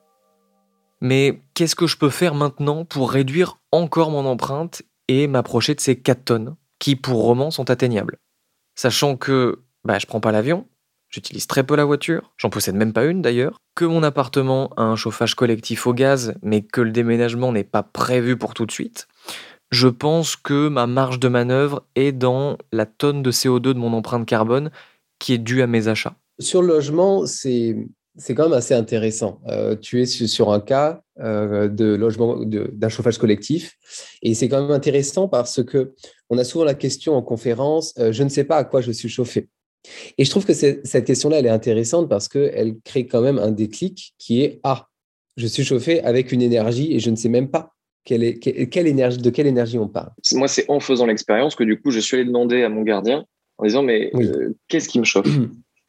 Mais 1.00 1.42
qu'est-ce 1.54 1.78
que 1.78 1.88
je 1.88 1.96
peux 1.96 2.10
faire 2.10 2.36
maintenant 2.36 2.84
pour 2.84 3.10
réduire 3.10 3.56
encore 3.72 4.12
mon 4.12 4.25
empreinte 4.25 4.81
et 5.07 5.28
m'approcher 5.28 5.75
de 5.75 5.80
ces 5.80 5.98
4 5.98 6.25
tonnes, 6.25 6.56
qui 6.78 6.98
pour 6.98 7.24
roman 7.24 7.52
sont 7.52 7.69
atteignables? 7.69 8.18
Sachant 8.75 9.16
que 9.16 9.63
bah, 9.86 9.98
je 9.98 10.07
prends 10.07 10.19
pas 10.19 10.34
l'avion, 10.34 10.68
j'utilise 11.09 11.47
très 11.47 11.63
peu 11.63 11.75
la 11.75 11.85
voiture, 11.85 12.31
j'en 12.38 12.50
possède 12.50 12.75
même 12.75 12.94
pas 12.94 13.06
une 13.06 13.21
d'ailleurs, 13.21 13.59
que 13.75 13.85
mon 13.85 14.03
appartement 14.03 14.69
a 14.77 14.83
un 14.83 14.95
chauffage 14.95 15.35
collectif 15.35 15.88
au 15.88 15.94
gaz, 15.94 16.33
mais 16.41 16.61
que 16.61 16.81
le 16.81 16.91
déménagement 16.91 17.51
n'est 17.51 17.63
pas 17.63 17.83
prévu 17.83 18.38
pour 18.38 18.53
tout 18.53 18.65
de 18.65 18.71
suite, 18.71 19.07
je 19.71 19.88
pense 19.88 20.35
que 20.35 20.67
ma 20.67 20.88
marge 20.88 21.19
de 21.19 21.27
manœuvre 21.27 21.85
est 21.95 22.11
dans 22.11 22.57
la 22.71 22.85
tonne 22.85 23.21
de 23.21 23.31
CO2 23.31 23.61
de 23.61 23.73
mon 23.73 23.94
empreinte 23.94 24.25
carbone 24.25 24.71
qui 25.19 25.33
est 25.33 25.38
due 25.38 25.61
à 25.61 25.67
mes 25.67 25.88
achats. 25.88 26.15
Sur 26.39 26.61
le 26.61 26.69
logement, 26.69 27.25
c'est 27.25 27.75
c'est 28.15 28.35
quand 28.35 28.44
même 28.44 28.57
assez 28.57 28.73
intéressant. 28.73 29.39
Euh, 29.47 29.75
tu 29.75 30.01
es 30.01 30.06
sur 30.06 30.51
un 30.51 30.59
cas 30.59 31.01
euh, 31.19 31.69
de 31.69 31.85
logement 31.95 32.38
d'un 32.44 32.89
chauffage 32.89 33.17
collectif 33.17 33.77
et 34.21 34.33
c'est 34.33 34.50
quand 34.50 34.61
même 34.61 34.71
intéressant 34.71 35.27
parce 35.29 35.63
que 35.63 35.94
on 36.29 36.38
a 36.38 36.44
souvent 36.44 36.65
la 36.65 36.73
question 36.73 37.15
en 37.15 37.21
conférence 37.21 37.94
euh, 37.97 38.11
je 38.11 38.23
ne 38.23 38.29
sais 38.29 38.44
pas 38.44 38.57
à 38.57 38.63
quoi 38.65 38.81
je 38.81 38.91
suis 38.91 39.09
chauffé. 39.09 39.50
Et 40.18 40.26
je 40.26 40.30
trouve 40.30 40.46
que 40.46 40.54
cette 40.54 41.06
question-là, 41.06 41.40
elle 41.40 41.46
est 41.46 41.50
intéressante 41.50 42.10
parce 42.10 42.28
qu'elle 42.28 42.76
crée 42.84 43.06
quand 43.06 43.22
même 43.22 43.40
un 43.40 43.52
déclic 43.52 44.14
qui 44.18 44.42
est 44.42 44.60
Ah, 44.64 44.88
je 45.38 45.48
suis 45.48 45.64
chauffé 45.64 46.02
avec 46.02 46.31
une 46.31 46.42
énergie 46.42 46.94
et 46.94 47.00
je 47.00 47.10
ne 47.10 47.16
sais 47.16 47.30
même 47.30 47.50
pas 47.50 47.74
quelle, 48.04 48.24
est, 48.24 48.40
quelle 48.40 48.88
énergie, 48.88 49.18
de 49.18 49.30
quelle 49.30 49.48
énergie 49.48 49.78
on 49.78 49.88
parle. 49.88 50.10
Moi, 50.34 50.48
c'est 50.48 50.66
en 50.70 50.80
faisant 50.80 51.06
l'expérience 51.06 51.56
que 51.56 51.64
du 51.64 51.80
coup, 51.80 51.92
je 51.92 52.00
suis 52.00 52.18
allé 52.18 52.26
demander 52.26 52.64
à 52.64 52.70
mon 52.70 52.81
gardien 52.81 53.26
en 53.58 53.66
disant 53.66 53.84
Mais 53.84 54.12
euh, 54.16 54.56
qu'est-ce 54.68 54.90
qui 54.90 55.00
me 55.00 55.06
chauffe? 55.06 55.28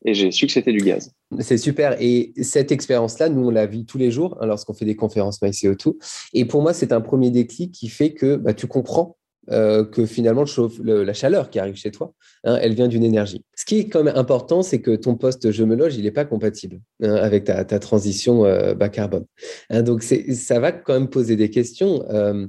Et 0.07 0.15
j'ai 0.15 0.31
su 0.31 0.47
que 0.47 0.53
c'était 0.53 0.73
du 0.73 0.79
gaz. 0.79 1.13
C'est 1.41 1.59
super. 1.59 1.95
Et 2.01 2.33
cette 2.41 2.73
expérience-là, 2.73 3.29
nous, 3.29 3.49
on 3.49 3.51
la 3.51 3.67
vit 3.67 3.85
tous 3.85 3.99
les 3.99 4.11
jours 4.11 4.39
hein, 4.41 4.47
lorsqu'on 4.47 4.73
fait 4.73 4.87
des 4.87 4.97
conférences 4.97 5.43
MyCO2. 5.43 5.95
Et 6.33 6.47
pour 6.47 6.63
moi, 6.63 6.73
c'est 6.73 6.93
un 6.93 7.03
premier 7.03 7.31
déclic 7.31 7.73
qui 7.73 7.89
fait 7.89 8.15
que 8.15 8.37
bah, 8.37 8.55
tu 8.55 8.67
comprends 8.67 9.19
euh, 9.49 9.87
que 9.87 10.05
finalement 10.05 10.45
la 10.85 11.15
chaleur 11.15 11.49
qui 11.49 11.59
arrive 11.59 11.75
chez 11.75 11.91
toi, 11.91 12.13
hein, 12.45 12.59
elle 12.61 12.75
vient 12.75 12.89
d'une 12.89 13.03
énergie. 13.03 13.43
Ce 13.57 13.65
qui 13.65 13.79
est 13.79 13.89
quand 13.89 14.05
même 14.05 14.15
important, 14.15 14.63
c'est 14.63 14.83
que 14.83 14.95
ton 14.95 15.17
poste 15.17 15.51
je 15.51 15.65
me 15.65 15.75
loge, 15.75 15.97
il 15.97 16.05
n'est 16.05 16.11
pas 16.11 16.27
compatible 16.27 16.81
hein, 17.03 17.15
avec 17.15 17.44
ta, 17.44 17.65
transition 17.79 18.44
euh, 18.44 18.75
bas 18.75 18.91
carbone. 18.91 19.25
Hein, 19.70 19.82
donc 19.82 20.03
ça 20.03 20.61
va 20.61 20.73
quand 20.73 20.93
même 20.93 21.09
poser 21.09 21.37
des 21.37 21.49
questions. 21.49 22.05
Euh, 22.11 22.47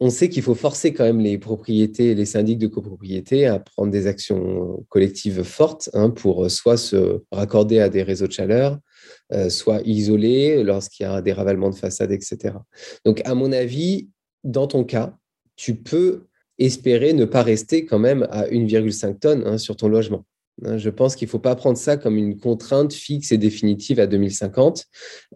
on 0.00 0.08
sait 0.08 0.30
qu'il 0.30 0.42
faut 0.42 0.54
forcer 0.54 0.94
quand 0.94 1.04
même 1.04 1.20
les 1.20 1.36
propriétés, 1.36 2.14
les 2.14 2.24
syndics 2.24 2.58
de 2.58 2.66
copropriété 2.66 3.46
à 3.46 3.58
prendre 3.58 3.92
des 3.92 4.06
actions 4.06 4.84
collectives 4.88 5.42
fortes 5.42 5.90
pour 6.16 6.50
soit 6.50 6.78
se 6.78 7.20
raccorder 7.30 7.78
à 7.80 7.90
des 7.90 8.02
réseaux 8.02 8.26
de 8.26 8.32
chaleur, 8.32 8.78
soit 9.50 9.82
isoler 9.84 10.64
lorsqu'il 10.64 11.04
y 11.04 11.06
a 11.06 11.20
des 11.20 11.34
ravalements 11.34 11.68
de 11.68 11.74
façade, 11.74 12.12
etc. 12.12 12.54
Donc, 13.04 13.20
à 13.26 13.34
mon 13.34 13.52
avis, 13.52 14.08
dans 14.42 14.66
ton 14.66 14.84
cas, 14.84 15.18
tu 15.56 15.76
peux 15.76 16.26
espérer 16.58 17.12
ne 17.12 17.24
pas 17.24 17.42
rester 17.42 17.86
quand 17.86 17.98
même 17.98 18.26
à 18.30 18.46
1,5 18.46 19.18
tonnes 19.18 19.42
hein, 19.46 19.58
sur 19.58 19.76
ton 19.76 19.88
logement. 19.88 20.24
Hein, 20.64 20.76
je 20.76 20.90
pense 20.90 21.16
qu'il 21.16 21.26
ne 21.26 21.30
faut 21.30 21.38
pas 21.38 21.56
prendre 21.56 21.78
ça 21.78 21.96
comme 21.96 22.16
une 22.16 22.38
contrainte 22.38 22.92
fixe 22.92 23.32
et 23.32 23.38
définitive 23.38 23.98
à 23.98 24.06
2050, 24.06 24.86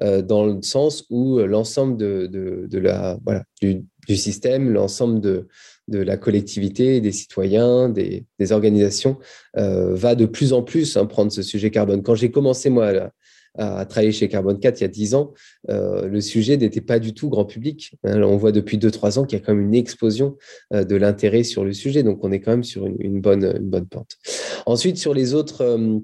euh, 0.02 0.22
dans 0.22 0.44
le 0.44 0.60
sens 0.62 1.06
où 1.10 1.38
l'ensemble 1.38 1.96
de, 1.96 2.78
la, 2.78 3.18
voilà, 3.24 3.44
du, 3.62 3.84
système, 4.16 4.70
l'ensemble 4.70 5.20
de, 5.20 5.48
de 5.88 5.98
la 5.98 6.16
collectivité, 6.16 7.00
des 7.00 7.12
citoyens, 7.12 7.88
des, 7.88 8.26
organisations, 8.50 9.18
euh, 9.56 9.94
va 9.94 10.14
de 10.14 10.26
plus 10.26 10.52
en 10.52 10.62
plus 10.62 10.96
hein, 10.96 11.06
prendre 11.06 11.32
ce 11.32 11.42
sujet 11.42 11.70
carbone. 11.70 12.02
Quand 12.02 12.14
j'ai 12.14 12.30
commencé, 12.30 12.70
moi, 12.70 12.86
à 12.88 13.10
travailler 13.56 14.12
chez 14.12 14.28
Carbone 14.28 14.58
4 14.58 14.80
il 14.80 14.82
y 14.82 14.84
a 14.84 14.88
10 14.88 15.14
ans, 15.14 15.32
euh, 15.70 16.08
le 16.08 16.20
sujet 16.20 16.56
n'était 16.56 16.80
pas 16.80 16.98
du 16.98 17.14
tout 17.14 17.28
grand 17.28 17.44
public. 17.44 17.96
Hein, 18.04 18.22
on 18.22 18.36
voit 18.36 18.52
depuis 18.52 18.78
2-3 18.78 19.18
ans 19.18 19.24
qu'il 19.24 19.38
y 19.38 19.42
a 19.42 19.44
quand 19.44 19.54
même 19.54 19.64
une 19.64 19.74
explosion 19.74 20.36
euh, 20.72 20.84
de 20.84 20.96
l'intérêt 20.96 21.44
sur 21.44 21.64
le 21.64 21.72
sujet. 21.72 22.02
Donc, 22.02 22.24
on 22.24 22.32
est 22.32 22.40
quand 22.40 22.50
même 22.50 22.64
sur 22.64 22.86
une, 22.86 23.20
bonne, 23.20 23.44
une 23.44 23.70
bonne 23.70 23.86
pente. 23.86 24.16
Ensuite, 24.66 24.98
sur 24.98 25.14
les 25.14 25.34
autres 25.34 25.62
euh, 25.62 25.98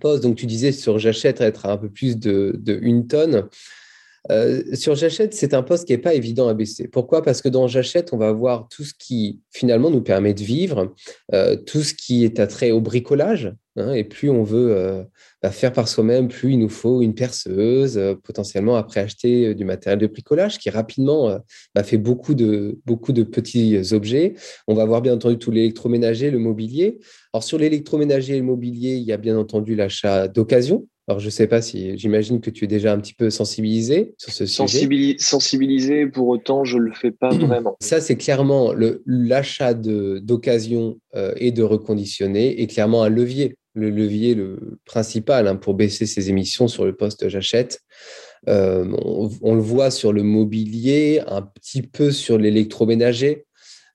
postes, 0.00 0.22
donc 0.22 0.36
tu 0.36 0.46
disais 0.46 0.72
sur 0.72 0.98
J'achète 0.98 1.40
être 1.40 1.66
à 1.66 1.72
un 1.72 1.76
peu 1.76 1.90
plus 1.90 2.18
de 2.18 2.58
une 2.82 3.06
tonne. 3.06 3.48
sur 4.74 4.94
J'achète, 4.94 5.34
c'est 5.34 5.54
un 5.54 5.62
poste 5.62 5.86
qui 5.86 5.92
n'est 5.92 5.98
pas 5.98 6.14
évident 6.14 6.48
à 6.48 6.54
baisser. 6.54 6.88
Pourquoi? 6.88 7.22
Parce 7.22 7.40
que 7.42 7.48
dans 7.48 7.68
J'achète, 7.68 8.12
on 8.12 8.18
va 8.18 8.32
voir 8.32 8.68
tout 8.68 8.84
ce 8.84 8.92
qui 8.98 9.40
finalement 9.52 9.90
nous 9.90 10.02
permet 10.02 10.34
de 10.34 10.42
vivre, 10.42 10.94
tout 11.66 11.82
ce 11.82 11.94
qui 11.94 12.24
est 12.24 12.40
attrait 12.40 12.72
au 12.72 12.80
bricolage, 12.80 13.54
Hein, 13.76 13.92
et 13.92 14.04
plus 14.04 14.30
on 14.30 14.42
veut 14.42 14.72
euh, 14.72 15.02
bah, 15.42 15.50
faire 15.50 15.72
par 15.72 15.88
soi-même, 15.88 16.28
plus 16.28 16.52
il 16.52 16.58
nous 16.58 16.68
faut 16.68 17.02
une 17.02 17.14
perceuse, 17.14 17.98
euh, 17.98 18.14
potentiellement 18.14 18.76
après 18.76 19.00
acheter 19.00 19.54
du 19.54 19.64
matériel 19.64 19.98
de 19.98 20.06
bricolage 20.06 20.58
qui 20.58 20.70
rapidement 20.70 21.38
bah, 21.74 21.82
fait 21.82 21.98
beaucoup 21.98 22.34
de, 22.34 22.78
beaucoup 22.86 23.12
de 23.12 23.22
petits 23.22 23.78
objets. 23.92 24.34
On 24.66 24.74
va 24.74 24.84
voir 24.84 25.02
bien 25.02 25.14
entendu 25.14 25.38
tout 25.38 25.50
l'électroménager, 25.50 26.30
le 26.30 26.38
mobilier. 26.38 26.98
Alors 27.32 27.44
sur 27.44 27.58
l'électroménager 27.58 28.34
et 28.34 28.38
le 28.38 28.44
mobilier, 28.44 28.94
il 28.96 29.02
y 29.02 29.12
a 29.12 29.16
bien 29.16 29.36
entendu 29.36 29.74
l'achat 29.74 30.28
d'occasion. 30.28 30.86
Alors, 31.08 31.20
je 31.20 31.26
ne 31.26 31.30
sais 31.30 31.46
pas 31.46 31.62
si 31.62 31.96
j'imagine 31.96 32.40
que 32.40 32.50
tu 32.50 32.64
es 32.64 32.66
déjà 32.66 32.92
un 32.92 32.98
petit 32.98 33.14
peu 33.14 33.30
sensibilisé 33.30 34.14
sur 34.18 34.32
ce 34.32 34.44
sujet. 34.44 35.16
Sensibilisé, 35.18 36.06
pour 36.06 36.26
autant, 36.26 36.64
je 36.64 36.78
ne 36.78 36.82
le 36.82 36.92
fais 36.92 37.12
pas 37.12 37.28
vraiment. 37.30 37.76
Ça, 37.80 38.00
c'est 38.00 38.16
clairement 38.16 38.74
l'achat 39.06 39.72
d'occasion 39.74 40.98
euh, 41.14 41.32
et 41.36 41.52
de 41.52 41.62
reconditionner 41.62 42.60
est 42.60 42.66
clairement 42.66 43.04
un 43.04 43.08
levier. 43.08 43.56
Le 43.76 43.90
levier 43.90 44.34
le 44.34 44.78
principal 44.86 45.46
hein, 45.46 45.56
pour 45.56 45.74
baisser 45.74 46.06
ses 46.06 46.30
émissions 46.30 46.66
sur 46.66 46.84
le 46.84 46.96
poste 46.96 47.28
j'achète. 47.28 47.82
Euh, 48.48 48.86
on, 49.42 49.54
le 49.54 49.60
voit 49.60 49.90
sur 49.90 50.12
le 50.12 50.22
mobilier, 50.22 51.22
un 51.26 51.42
petit 51.42 51.82
peu 51.82 52.10
sur 52.10 52.38
l'électroménager, 52.38 53.44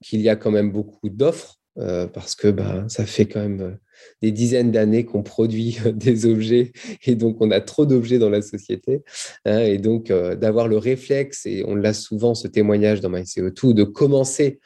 qu'il 0.04 0.22
y 0.22 0.30
a 0.30 0.36
quand 0.36 0.52
même 0.52 0.72
beaucoup 0.72 1.10
d'offres 1.10 1.60
euh, 1.78 2.06
parce 2.06 2.36
que 2.36 2.50
bah, 2.50 2.86
ça 2.90 3.06
fait 3.06 3.26
quand 3.26 3.40
même 3.40 3.78
des 4.22 4.32
dizaines 4.32 4.72
d'années 4.72 5.06
qu'on 5.06 5.24
produit 5.24 5.78
des 5.94 6.26
objets 6.26 6.74
et 7.06 7.16
donc 7.16 7.38
on 7.40 7.50
a 7.50 7.62
trop 7.62 7.86
d'objets 7.86 8.20
dans 8.20 8.30
la 8.30 8.42
société. 8.42 9.04
Hein, 9.46 9.60
et 9.60 9.78
donc 9.78 10.12
euh, 10.12 10.36
d'avoir 10.36 10.68
le 10.68 10.78
réflexe, 10.78 11.46
et 11.46 11.64
on 11.66 11.76
l'a 11.76 11.94
souvent 11.94 12.36
ce 12.36 12.48
témoignage 12.48 13.02
dans 13.02 13.10
MyCO2, 13.10 13.74
de 13.74 13.84
commencer 13.84 14.60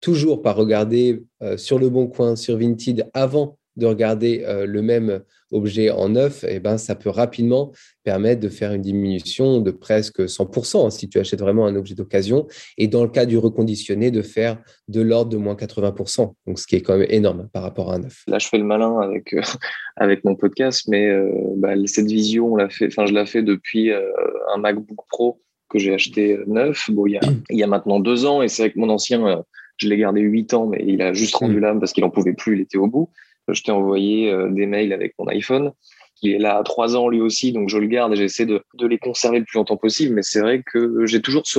toujours 0.00 0.42
par 0.42 0.56
regarder 0.56 1.22
euh, 1.42 1.56
sur 1.56 1.78
le 1.78 1.88
bon 1.88 2.06
coin, 2.06 2.36
sur 2.36 2.56
Vinted, 2.58 3.08
avant 3.14 3.58
de 3.76 3.86
regarder 3.86 4.44
euh, 4.46 4.66
le 4.66 4.82
même 4.82 5.22
objet 5.50 5.90
en 5.90 6.10
neuf, 6.10 6.44
et 6.44 6.56
eh 6.56 6.60
ben, 6.60 6.78
ça 6.78 6.94
peut 6.94 7.10
rapidement 7.10 7.72
permettre 8.04 8.40
de 8.40 8.48
faire 8.48 8.72
une 8.72 8.82
diminution 8.82 9.60
de 9.60 9.70
presque 9.70 10.20
100% 10.20 10.86
hein, 10.86 10.90
si 10.90 11.08
tu 11.08 11.18
achètes 11.18 11.40
vraiment 11.40 11.66
un 11.66 11.76
objet 11.76 11.94
d'occasion. 11.94 12.46
Et 12.78 12.88
dans 12.88 13.02
le 13.02 13.10
cas 13.10 13.26
du 13.26 13.36
reconditionné, 13.38 14.10
de 14.10 14.22
faire 14.22 14.58
de 14.88 15.00
l'ordre 15.00 15.30
de 15.30 15.36
moins 15.36 15.54
80%. 15.54 16.32
Donc, 16.46 16.58
ce 16.58 16.66
qui 16.66 16.76
est 16.76 16.80
quand 16.80 16.96
même 16.96 17.06
énorme 17.10 17.48
par 17.52 17.62
rapport 17.62 17.92
à 17.92 17.96
un 17.96 18.00
neuf. 18.00 18.22
Là, 18.28 18.38
je 18.38 18.48
fais 18.48 18.58
le 18.58 18.64
malin 18.64 18.98
avec, 19.00 19.32
euh, 19.34 19.42
avec 19.96 20.24
mon 20.24 20.36
podcast, 20.36 20.86
mais 20.88 21.08
euh, 21.08 21.30
bah, 21.56 21.74
cette 21.86 22.06
vision, 22.06 22.52
on 22.52 22.56
l'a 22.56 22.68
fait, 22.68 22.86
enfin, 22.86 23.06
je 23.06 23.12
l'ai 23.12 23.26
fait 23.26 23.42
depuis 23.42 23.90
un 23.92 24.58
MacBook 24.58 25.06
Pro 25.08 25.40
que 25.68 25.78
j'ai 25.78 25.94
acheté 25.94 26.38
neuf. 26.46 26.90
Bon, 26.90 27.06
il 27.06 27.12
y 27.12 27.16
a, 27.16 27.22
il 27.50 27.58
y 27.58 27.62
a 27.62 27.66
maintenant 27.66 28.00
deux 28.00 28.26
ans, 28.26 28.42
et 28.42 28.48
c'est 28.48 28.62
avec 28.62 28.76
mon 28.76 28.88
ancien, 28.88 29.42
je 29.76 29.88
l'ai 29.88 29.96
gardé 29.98 30.20
huit 30.20 30.54
ans, 30.54 30.66
mais 30.66 30.82
il 30.86 31.02
a 31.02 31.12
juste 31.12 31.34
rendu 31.34 31.56
mm. 31.56 31.60
l'âme 31.60 31.80
parce 31.80 31.92
qu'il 31.92 32.04
en 32.04 32.10
pouvait 32.10 32.34
plus, 32.34 32.56
il 32.56 32.60
était 32.62 32.78
au 32.78 32.86
bout 32.86 33.10
je 33.48 33.62
t'ai 33.62 33.72
envoyé 33.72 34.30
euh, 34.30 34.48
des 34.50 34.66
mails 34.66 34.92
avec 34.92 35.14
mon 35.18 35.26
iPhone 35.28 35.72
qui 36.16 36.32
est 36.32 36.38
là 36.38 36.58
à 36.58 36.62
trois 36.62 36.96
ans 36.96 37.08
lui 37.08 37.20
aussi, 37.20 37.52
donc 37.52 37.68
je 37.68 37.78
le 37.78 37.86
garde 37.86 38.12
et 38.12 38.16
j'essaie 38.16 38.46
de, 38.46 38.62
les 38.78 38.98
conserver 38.98 39.40
le 39.40 39.44
plus 39.44 39.56
longtemps 39.56 39.76
possible. 39.76 40.14
Mais 40.14 40.22
c'est 40.22 40.40
vrai 40.40 40.62
que 40.62 41.04
j'ai 41.06 41.20
toujours 41.20 41.46
ce. 41.46 41.58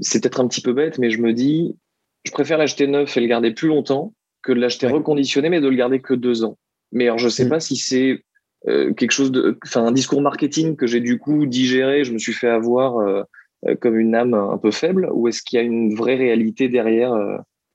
C'est 0.00 0.20
peut-être 0.20 0.40
un 0.40 0.48
petit 0.48 0.60
peu 0.60 0.72
bête, 0.72 0.98
mais 0.98 1.10
je 1.10 1.20
me 1.20 1.32
dis, 1.32 1.76
je 2.24 2.32
préfère 2.32 2.58
l'acheter 2.58 2.86
neuf 2.86 3.16
et 3.16 3.20
le 3.20 3.26
garder 3.26 3.52
plus 3.52 3.68
longtemps 3.68 4.12
que 4.42 4.52
de 4.52 4.60
l'acheter 4.60 4.86
reconditionné, 4.86 5.48
mais 5.50 5.60
de 5.60 5.68
le 5.68 5.76
garder 5.76 6.00
que 6.00 6.14
deux 6.14 6.44
ans. 6.44 6.58
Mais 6.92 7.04
alors, 7.04 7.18
je 7.18 7.28
sais 7.28 7.44
mm. 7.44 7.48
pas 7.48 7.60
si 7.60 7.76
c'est 7.76 8.24
euh, 8.66 8.92
quelque 8.92 9.12
chose 9.12 9.30
de. 9.30 9.58
Enfin, 9.64 9.84
un 9.84 9.92
discours 9.92 10.20
marketing 10.20 10.76
que 10.76 10.86
j'ai 10.86 11.00
du 11.00 11.18
coup 11.18 11.46
digéré, 11.46 12.04
je 12.04 12.12
me 12.12 12.18
suis 12.18 12.32
fait 12.32 12.48
avoir 12.48 12.98
euh, 12.98 13.22
comme 13.80 13.98
une 13.98 14.14
âme 14.14 14.34
un 14.34 14.58
peu 14.58 14.72
faible, 14.72 15.08
ou 15.12 15.28
est-ce 15.28 15.42
qu'il 15.42 15.58
y 15.58 15.62
a 15.62 15.64
une 15.64 15.94
vraie 15.94 16.16
réalité 16.16 16.68
derrière 16.68 17.14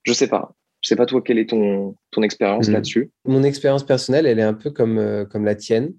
Je 0.03 0.13
sais 0.13 0.27
pas. 0.27 0.56
Je 0.82 0.90
sais 0.90 0.96
pas 0.96 1.06
toi 1.06 1.22
quelle 1.22 1.38
est 1.38 1.50
ton, 1.50 1.96
ton 2.12 2.22
expérience 2.24 2.68
hmm. 2.68 2.74
là-dessus? 2.74 3.12
Mon 3.26 3.44
expérience 3.44 3.86
personnelle, 3.86 4.26
elle 4.26 4.40
est 4.40 4.44
un 4.44 4.54
peu 4.54 4.70
comme, 4.72 4.98
euh, 4.98 5.26
comme 5.26 5.46
la 5.46 5.56
tienne. 5.56 5.94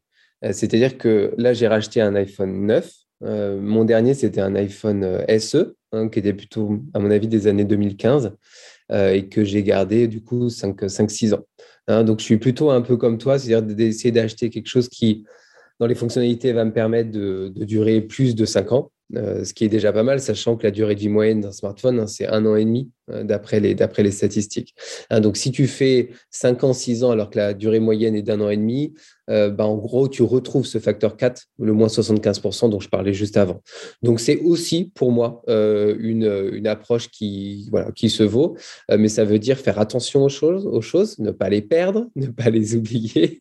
Euh, 0.44 0.52
c'est-à-dire 0.52 0.96
que 0.96 1.34
là, 1.36 1.52
j'ai 1.52 1.68
racheté 1.68 2.00
un 2.00 2.14
iPhone 2.14 2.66
9. 2.66 2.92
Euh, 3.22 3.60
mon 3.60 3.84
dernier, 3.84 4.14
c'était 4.14 4.40
un 4.40 4.54
iPhone 4.54 5.24
SE, 5.38 5.74
hein, 5.92 6.08
qui 6.08 6.18
était 6.18 6.32
plutôt, 6.32 6.80
à 6.94 6.98
mon 6.98 7.10
avis, 7.10 7.28
des 7.28 7.46
années 7.46 7.64
2015, 7.64 8.32
et 8.92 9.28
que 9.28 9.44
j'ai 9.44 9.62
gardé 9.62 10.08
du 10.08 10.20
coup 10.20 10.48
5-6 10.48 11.34
ans. 11.34 11.46
Hein, 11.86 12.02
donc, 12.02 12.18
je 12.18 12.24
suis 12.24 12.38
plutôt 12.38 12.70
un 12.70 12.80
peu 12.80 12.96
comme 12.96 13.18
toi, 13.18 13.38
c'est-à-dire 13.38 13.62
d'essayer 13.62 14.10
d'acheter 14.10 14.50
quelque 14.50 14.66
chose 14.66 14.88
qui, 14.88 15.24
dans 15.78 15.86
les 15.86 15.94
fonctionnalités, 15.94 16.52
va 16.52 16.64
me 16.64 16.72
permettre 16.72 17.12
de, 17.12 17.52
de 17.54 17.64
durer 17.64 18.00
plus 18.00 18.34
de 18.34 18.44
5 18.44 18.72
ans. 18.72 18.90
Euh, 19.16 19.44
ce 19.44 19.54
qui 19.54 19.64
est 19.64 19.68
déjà 19.68 19.92
pas 19.92 20.02
mal, 20.02 20.20
sachant 20.20 20.56
que 20.56 20.64
la 20.64 20.70
durée 20.70 20.94
de 20.94 21.00
vie 21.00 21.08
moyenne 21.08 21.40
d'un 21.40 21.52
smartphone, 21.52 21.98
hein, 21.98 22.06
c'est 22.06 22.26
un 22.26 22.46
an 22.46 22.54
et 22.54 22.64
demi 22.64 22.90
euh, 23.10 23.24
d'après 23.24 23.58
les, 23.58 23.74
les 23.74 24.10
statistiques. 24.10 24.74
Hein, 25.10 25.20
donc, 25.20 25.36
si 25.36 25.50
tu 25.50 25.66
fais 25.66 26.10
5 26.30 26.62
ans, 26.62 26.72
6 26.72 27.02
ans, 27.02 27.10
alors 27.10 27.30
que 27.30 27.38
la 27.38 27.54
durée 27.54 27.80
moyenne 27.80 28.14
est 28.14 28.22
d'un 28.22 28.40
an 28.40 28.50
et 28.50 28.56
demi, 28.56 28.94
euh, 29.28 29.50
bah, 29.50 29.66
en 29.66 29.76
gros, 29.76 30.08
tu 30.08 30.22
retrouves 30.22 30.66
ce 30.66 30.78
facteur 30.78 31.16
4, 31.16 31.46
le 31.58 31.72
moins 31.72 31.88
75% 31.88 32.70
dont 32.70 32.78
je 32.78 32.88
parlais 32.88 33.12
juste 33.12 33.36
avant. 33.36 33.62
Donc, 34.02 34.20
c'est 34.20 34.38
aussi 34.38 34.92
pour 34.94 35.10
moi 35.10 35.42
une, 35.48 36.50
une, 36.52 36.66
approche 36.66 37.08
qui, 37.08 37.68
voilà, 37.70 37.90
qui 37.92 38.10
se 38.10 38.22
vaut, 38.22 38.56
mais 38.90 39.08
ça 39.08 39.24
veut 39.24 39.38
dire 39.38 39.58
faire 39.58 39.78
attention 39.78 40.24
aux 40.24 40.28
choses, 40.28 40.66
aux 40.66 40.82
choses, 40.82 41.18
ne 41.18 41.30
pas 41.30 41.48
les 41.48 41.62
perdre, 41.62 42.06
ne 42.16 42.26
pas 42.26 42.50
les 42.50 42.76
oublier, 42.76 43.40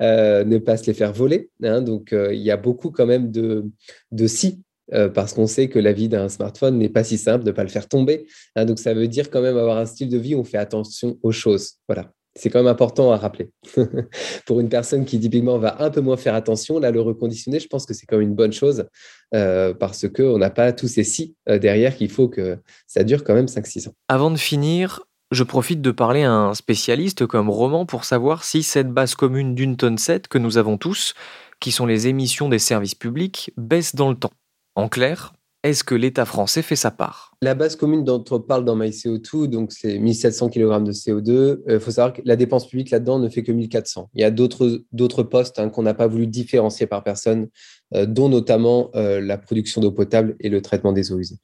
ne 0.00 0.58
pas 0.58 0.76
se 0.76 0.86
les 0.86 0.94
faire 0.94 1.12
voler. 1.12 1.50
Hein. 1.62 1.82
donc, 1.82 2.12
il 2.12 2.40
y 2.40 2.50
a 2.50 2.56
beaucoup 2.56 2.90
quand 2.90 3.06
même 3.06 3.30
de, 3.30 3.66
de 4.12 4.26
si 4.26 4.62
euh, 4.92 5.08
parce 5.08 5.32
qu'on 5.32 5.46
sait 5.46 5.68
que 5.68 5.78
la 5.78 5.92
vie 5.92 6.08
d'un 6.08 6.28
smartphone 6.28 6.78
n'est 6.78 6.88
pas 6.88 7.04
si 7.04 7.18
simple 7.18 7.44
de 7.44 7.50
ne 7.50 7.54
pas 7.54 7.62
le 7.62 7.68
faire 7.68 7.88
tomber. 7.88 8.26
Hein. 8.56 8.64
donc, 8.64 8.78
ça 8.78 8.94
veut 8.94 9.08
dire 9.08 9.30
quand 9.30 9.40
même 9.40 9.56
avoir 9.56 9.78
un 9.78 9.86
style 9.86 10.08
de 10.08 10.18
vie 10.18 10.34
où 10.34 10.40
on 10.40 10.44
fait 10.44 10.58
attention 10.58 11.18
aux 11.22 11.32
choses. 11.32 11.74
Voilà. 11.88 12.10
C'est 12.36 12.50
quand 12.50 12.58
même 12.58 12.66
important 12.66 13.12
à 13.12 13.16
rappeler. 13.16 13.50
Pour 14.46 14.58
une 14.58 14.68
personne 14.68 15.04
qui 15.04 15.20
typiquement 15.20 15.56
va 15.58 15.80
un 15.80 15.90
peu 15.90 16.00
moins 16.00 16.16
faire 16.16 16.34
attention, 16.34 16.80
là, 16.80 16.90
le 16.90 17.00
reconditionner, 17.00 17.60
je 17.60 17.68
pense 17.68 17.86
que 17.86 17.94
c'est 17.94 18.06
quand 18.06 18.16
même 18.16 18.28
une 18.28 18.34
bonne 18.34 18.52
chose 18.52 18.86
euh, 19.34 19.72
parce 19.72 20.08
qu'on 20.08 20.36
n'a 20.38 20.50
pas 20.50 20.72
tous 20.72 20.88
ces 20.88 21.04
si 21.04 21.36
euh, 21.48 21.60
derrière 21.60 21.96
qu'il 21.96 22.10
faut 22.10 22.28
que 22.28 22.58
ça 22.88 23.04
dure 23.04 23.22
quand 23.22 23.34
même 23.34 23.46
5-6 23.46 23.88
ans. 23.88 23.94
Avant 24.08 24.32
de 24.32 24.36
finir, 24.36 25.04
je 25.30 25.44
profite 25.44 25.80
de 25.80 25.92
parler 25.92 26.24
à 26.24 26.32
un 26.32 26.54
spécialiste 26.54 27.24
comme 27.26 27.50
Roman 27.50 27.86
pour 27.86 28.04
savoir 28.04 28.42
si 28.42 28.64
cette 28.64 28.90
base 28.90 29.14
commune 29.14 29.54
d'une 29.54 29.76
tonne 29.76 29.98
7 29.98 30.26
que 30.26 30.38
nous 30.38 30.58
avons 30.58 30.76
tous, 30.76 31.14
qui 31.60 31.70
sont 31.70 31.86
les 31.86 32.08
émissions 32.08 32.48
des 32.48 32.58
services 32.58 32.96
publics, 32.96 33.52
baisse 33.56 33.94
dans 33.94 34.10
le 34.10 34.16
temps. 34.16 34.32
En 34.76 34.88
clair, 34.88 35.34
est-ce 35.62 35.82
que 35.82 35.94
l'État 35.94 36.26
français 36.26 36.60
fait 36.60 36.76
sa 36.76 36.90
part? 36.90 37.32
La 37.40 37.54
base 37.54 37.74
commune 37.74 38.04
dont 38.04 38.22
on 38.30 38.40
parle 38.40 38.66
dans 38.66 38.76
MyCO2, 38.76 39.46
donc 39.46 39.72
c'est 39.72 39.98
1700 39.98 40.50
kg 40.50 40.82
de 40.82 40.92
CO2. 40.92 41.60
Il 41.68 41.80
faut 41.80 41.90
savoir 41.90 42.12
que 42.12 42.20
la 42.24 42.36
dépense 42.36 42.68
publique 42.68 42.90
là-dedans 42.90 43.18
ne 43.18 43.28
fait 43.30 43.42
que 43.42 43.52
1400. 43.52 44.10
Il 44.14 44.20
y 44.20 44.24
a 44.24 44.30
d'autres 44.30 45.22
postes 45.22 45.58
hein, 45.58 45.70
qu'on 45.70 45.82
n'a 45.82 45.94
pas 45.94 46.06
voulu 46.06 46.26
différencier 46.26 46.86
par 46.86 47.02
personne, 47.02 47.48
euh, 47.94 48.04
dont 48.04 48.28
notamment 48.28 48.90
euh, 48.94 49.20
la 49.20 49.38
production 49.38 49.80
d'eau 49.80 49.92
potable 49.92 50.36
et 50.40 50.50
le 50.50 50.60
traitement 50.60 50.92
des 50.92 51.12
eaux 51.12 51.18
usées. 51.18 51.38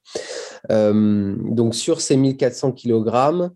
Euh, 0.70 1.34
donc 1.38 1.74
sur 1.74 2.02
ces 2.02 2.16
1400 2.18 2.72
kg, 2.72 3.50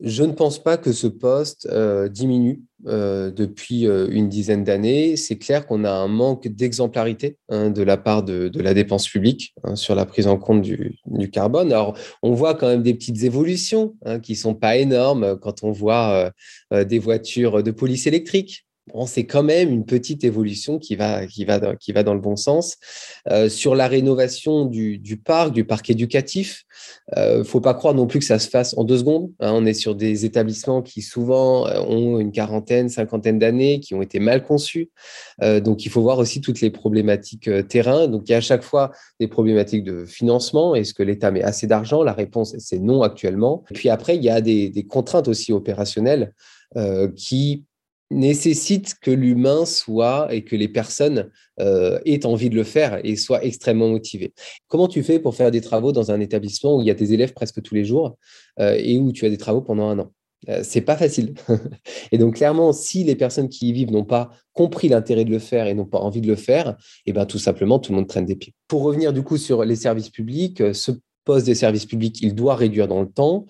je 0.00 0.22
ne 0.22 0.32
pense 0.32 0.62
pas 0.62 0.76
que 0.76 0.92
ce 0.92 1.06
poste 1.06 1.66
euh, 1.70 2.08
diminue 2.08 2.62
euh, 2.86 3.30
depuis 3.30 3.86
euh, 3.86 4.08
une 4.10 4.28
dizaine 4.28 4.64
d'années. 4.64 5.16
C'est 5.16 5.36
clair 5.36 5.66
qu'on 5.66 5.84
a 5.84 5.90
un 5.90 6.08
manque 6.08 6.48
d'exemplarité 6.48 7.36
hein, 7.48 7.70
de 7.70 7.82
la 7.82 7.96
part 7.96 8.22
de, 8.22 8.50
la 8.60 8.74
dépense 8.74 9.08
publique 9.08 9.54
hein, 9.64 9.76
sur 9.76 9.94
la 9.94 10.06
prise 10.06 10.26
en 10.26 10.38
compte 10.38 10.62
du, 10.62 10.98
carbone. 11.30 11.72
Alors, 11.72 11.96
on 12.22 12.32
voit 12.32 12.54
quand 12.54 12.68
même 12.68 12.82
des 12.82 12.94
petites 12.94 13.22
évolutions 13.22 13.94
hein, 14.04 14.18
qui 14.18 14.32
ne 14.32 14.38
sont 14.38 14.54
pas 14.54 14.76
énormes 14.76 15.38
quand 15.40 15.62
on 15.62 15.70
voit 15.72 16.32
des 16.72 16.98
voitures 16.98 17.62
de 17.62 17.70
police 17.70 18.06
électrique 18.06 18.66
c'est 19.06 19.24
quand 19.24 19.42
même 19.42 19.70
une 19.70 19.84
petite 19.84 20.24
évolution 20.24 20.78
qui 20.78 20.96
va, 20.96 21.26
qui 21.26 21.44
va, 21.44 21.76
qui 21.76 21.92
va 21.92 22.02
dans 22.02 22.14
le 22.14 22.20
bon 22.20 22.36
sens. 22.36 22.76
Euh, 23.30 23.48
sur 23.48 23.74
la 23.74 23.88
rénovation 23.88 24.64
du, 24.64 25.00
parc, 25.24 25.52
du 25.52 25.64
parc 25.64 25.90
éducatif, 25.90 26.64
il 27.14 27.18
euh, 27.18 27.38
ne 27.38 27.42
faut 27.42 27.60
pas 27.60 27.74
croire 27.74 27.94
non 27.94 28.06
plus 28.06 28.18
que 28.18 28.24
ça 28.24 28.38
se 28.38 28.48
fasse 28.48 28.76
en 28.76 28.84
deux 28.84 28.98
secondes. 28.98 29.30
Hein. 29.40 29.52
on 29.54 29.66
est 29.66 29.74
sur 29.74 29.94
des 29.94 30.24
établissements 30.24 30.82
qui 30.82 31.02
souvent 31.02 31.66
euh, 31.66 31.80
ont 31.80 32.18
une 32.18 32.32
quarantaine, 32.32 32.88
cinquantaine 32.88 33.38
d'années, 33.38 33.80
qui 33.80 33.94
ont 33.94 34.02
été 34.02 34.18
mal 34.18 34.42
conçus. 34.44 34.90
donc, 35.40 35.84
il 35.84 35.90
faut 35.90 36.02
voir 36.02 36.18
aussi 36.18 36.40
toutes 36.40 36.60
les 36.60 36.70
problématiques 36.70 37.50
terrain. 37.68 38.08
Donc, 38.08 38.22
il 38.28 38.32
y 38.32 38.34
a 38.34 38.38
à 38.38 38.42
chaque 38.42 38.62
fois 38.62 38.92
des 39.18 39.28
problématiques 39.28 39.84
de 39.84 40.04
financement. 40.04 40.74
Est-ce 40.74 40.94
que 40.94 41.02
l'État 41.02 41.30
met 41.30 41.42
assez 41.42 41.66
d'argent? 41.66 42.02
La 42.02 42.12
réponse, 42.12 42.54
c'est 42.58 42.78
non 42.78 43.02
actuellement. 43.02 43.64
Et 43.70 43.74
puis 43.74 43.88
après, 43.88 44.16
il 44.16 44.22
y 44.22 44.30
a 44.30 44.40
des 44.40 44.86
contraintes 44.88 45.28
aussi 45.28 45.52
opérationnelles 45.52 46.32
qui 47.16 47.64
nécessite 48.10 48.94
que 49.00 49.10
l'humain 49.10 49.64
soit 49.64 50.32
et 50.34 50.44
que 50.44 50.56
les 50.56 50.68
personnes 50.68 51.30
euh, 51.60 51.98
aient 52.04 52.26
envie 52.26 52.50
de 52.50 52.56
le 52.56 52.64
faire 52.64 53.00
et 53.04 53.16
soient 53.16 53.44
extrêmement 53.44 53.88
motivées. 53.88 54.32
Comment 54.68 54.88
tu 54.88 55.02
fais 55.02 55.18
pour 55.18 55.34
faire 55.34 55.50
des 55.50 55.60
travaux 55.60 55.92
dans 55.92 56.10
un 56.10 56.20
établissement 56.20 56.76
où 56.76 56.80
il 56.80 56.86
y 56.86 56.90
a 56.90 56.94
des 56.94 57.12
élèves 57.12 57.32
presque 57.32 57.62
tous 57.62 57.74
les 57.74 57.84
jours 57.84 58.16
euh, 58.58 58.76
et 58.78 58.98
où 58.98 59.12
tu 59.12 59.24
as 59.26 59.30
des 59.30 59.38
travaux 59.38 59.62
pendant 59.62 59.88
un 59.88 59.98
an? 60.00 60.12
Euh, 60.48 60.60
c'est 60.64 60.80
pas 60.80 60.96
facile. 60.96 61.34
et 62.12 62.18
donc 62.18 62.36
clairement, 62.36 62.72
si 62.72 63.04
les 63.04 63.14
personnes 63.14 63.48
qui 63.48 63.68
y 63.68 63.72
vivent 63.72 63.92
n'ont 63.92 64.04
pas 64.04 64.30
compris 64.54 64.88
l'intérêt 64.88 65.24
de 65.24 65.30
le 65.30 65.38
faire 65.38 65.66
et 65.66 65.74
n'ont 65.74 65.84
pas 65.84 65.98
envie 65.98 66.20
de 66.20 66.28
le 66.28 66.36
faire, 66.36 66.70
et 66.70 67.10
eh 67.10 67.12
ben 67.12 67.26
tout 67.26 67.38
simplement 67.38 67.78
tout 67.78 67.92
le 67.92 67.96
monde 67.96 68.08
traîne 68.08 68.26
des 68.26 68.36
pieds. 68.36 68.54
Pour 68.66 68.82
revenir 68.82 69.12
du 69.12 69.22
coup 69.22 69.36
sur 69.36 69.64
les 69.64 69.76
services 69.76 70.10
publics, 70.10 70.62
ce 70.74 70.92
poste 71.24 71.46
des 71.46 71.54
services 71.54 71.86
publics, 71.86 72.20
il 72.22 72.34
doit 72.34 72.56
réduire 72.56 72.88
dans 72.88 73.02
le 73.02 73.08
temps. 73.08 73.46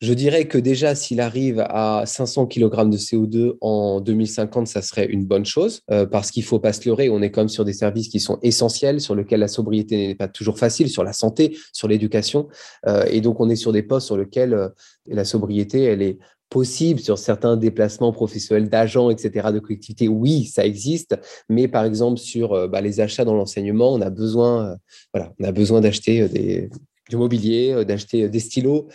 Je 0.00 0.14
dirais 0.14 0.46
que 0.46 0.56
déjà, 0.56 0.94
s'il 0.94 1.20
arrive 1.20 1.62
à 1.68 2.04
500 2.06 2.46
kg 2.46 2.88
de 2.88 2.96
CO2 2.96 3.58
en 3.60 4.00
2050, 4.00 4.66
ça 4.66 4.80
serait 4.80 5.04
une 5.04 5.26
bonne 5.26 5.44
chose, 5.44 5.82
euh, 5.90 6.06
parce 6.06 6.30
qu'il 6.30 6.42
faut 6.42 6.58
pas 6.58 6.72
se 6.72 6.88
leurrer, 6.88 7.10
on 7.10 7.20
est 7.20 7.30
comme 7.30 7.50
sur 7.50 7.66
des 7.66 7.74
services 7.74 8.08
qui 8.08 8.18
sont 8.18 8.38
essentiels, 8.42 9.02
sur 9.02 9.14
lesquels 9.14 9.40
la 9.40 9.48
sobriété 9.48 10.08
n'est 10.08 10.14
pas 10.14 10.28
toujours 10.28 10.58
facile, 10.58 10.88
sur 10.88 11.04
la 11.04 11.12
santé, 11.12 11.54
sur 11.74 11.86
l'éducation. 11.86 12.48
Euh, 12.86 13.04
et 13.10 13.20
donc, 13.20 13.40
on 13.40 13.50
est 13.50 13.56
sur 13.56 13.72
des 13.72 13.82
postes 13.82 14.06
sur 14.06 14.16
lesquels 14.16 14.54
euh, 14.54 14.68
la 15.06 15.26
sobriété, 15.26 15.82
elle 15.82 16.00
est 16.00 16.18
possible 16.48 17.00
sur 17.00 17.18
certains 17.18 17.58
déplacements 17.58 18.12
professionnels 18.12 18.70
d'agents, 18.70 19.10
etc., 19.10 19.48
de 19.52 19.58
collectivités. 19.58 20.08
Oui, 20.08 20.46
ça 20.46 20.64
existe, 20.64 21.14
mais 21.50 21.68
par 21.68 21.84
exemple 21.84 22.18
sur 22.18 22.68
bah, 22.68 22.80
les 22.80 22.98
achats 22.98 23.24
dans 23.24 23.34
l'enseignement, 23.34 23.92
on 23.92 24.00
a 24.00 24.10
besoin, 24.10 24.76
voilà, 25.14 25.32
on 25.38 25.44
a 25.44 25.52
besoin 25.52 25.80
d'acheter 25.80 26.28
des, 26.28 26.68
du 27.10 27.16
mobilier, 27.16 27.72
euh, 27.72 27.84
d'acheter 27.84 28.24
euh, 28.24 28.28
des 28.28 28.40
stylos, 28.40 28.88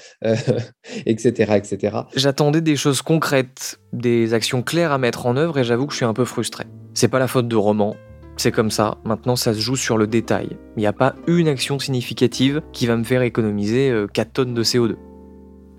etc., 1.06 1.52
euh, 1.52 1.56
etc. 1.58 1.98
J'attendais 2.16 2.62
des 2.62 2.76
choses 2.76 3.02
concrètes, 3.02 3.80
des 3.94 4.34
actions 4.34 4.64
claires 4.64 4.92
à 4.92 4.98
mettre 4.98 5.28
en 5.28 5.38
œuvre 5.38 5.60
et 5.60 5.64
j'avoue 5.64 5.86
que 5.86 5.92
je 5.92 5.98
suis 5.98 6.06
un 6.06 6.14
peu 6.14 6.26
frustré. 6.26 6.64
C'est 6.94 7.10
pas 7.10 7.20
la 7.20 7.28
faute 7.28 7.48
de 7.48 7.56
roman, 7.56 7.96
c'est 8.38 8.52
comme 8.52 8.72
ça, 8.72 8.98
maintenant 9.04 9.36
ça 9.36 9.54
se 9.54 9.60
joue 9.60 9.76
sur 9.76 9.98
le 9.98 10.08
détail. 10.08 10.58
Il 10.78 10.80
n'y 10.80 10.88
a 10.88 10.94
pas 10.94 11.16
une 11.28 11.48
action 11.48 11.78
significative 11.78 12.62
qui 12.72 12.88
va 12.88 12.96
me 12.96 13.04
faire 13.04 13.22
économiser 13.22 13.94
4 14.14 14.34
tonnes 14.34 14.54
de 14.54 14.64
CO2. 14.64 14.96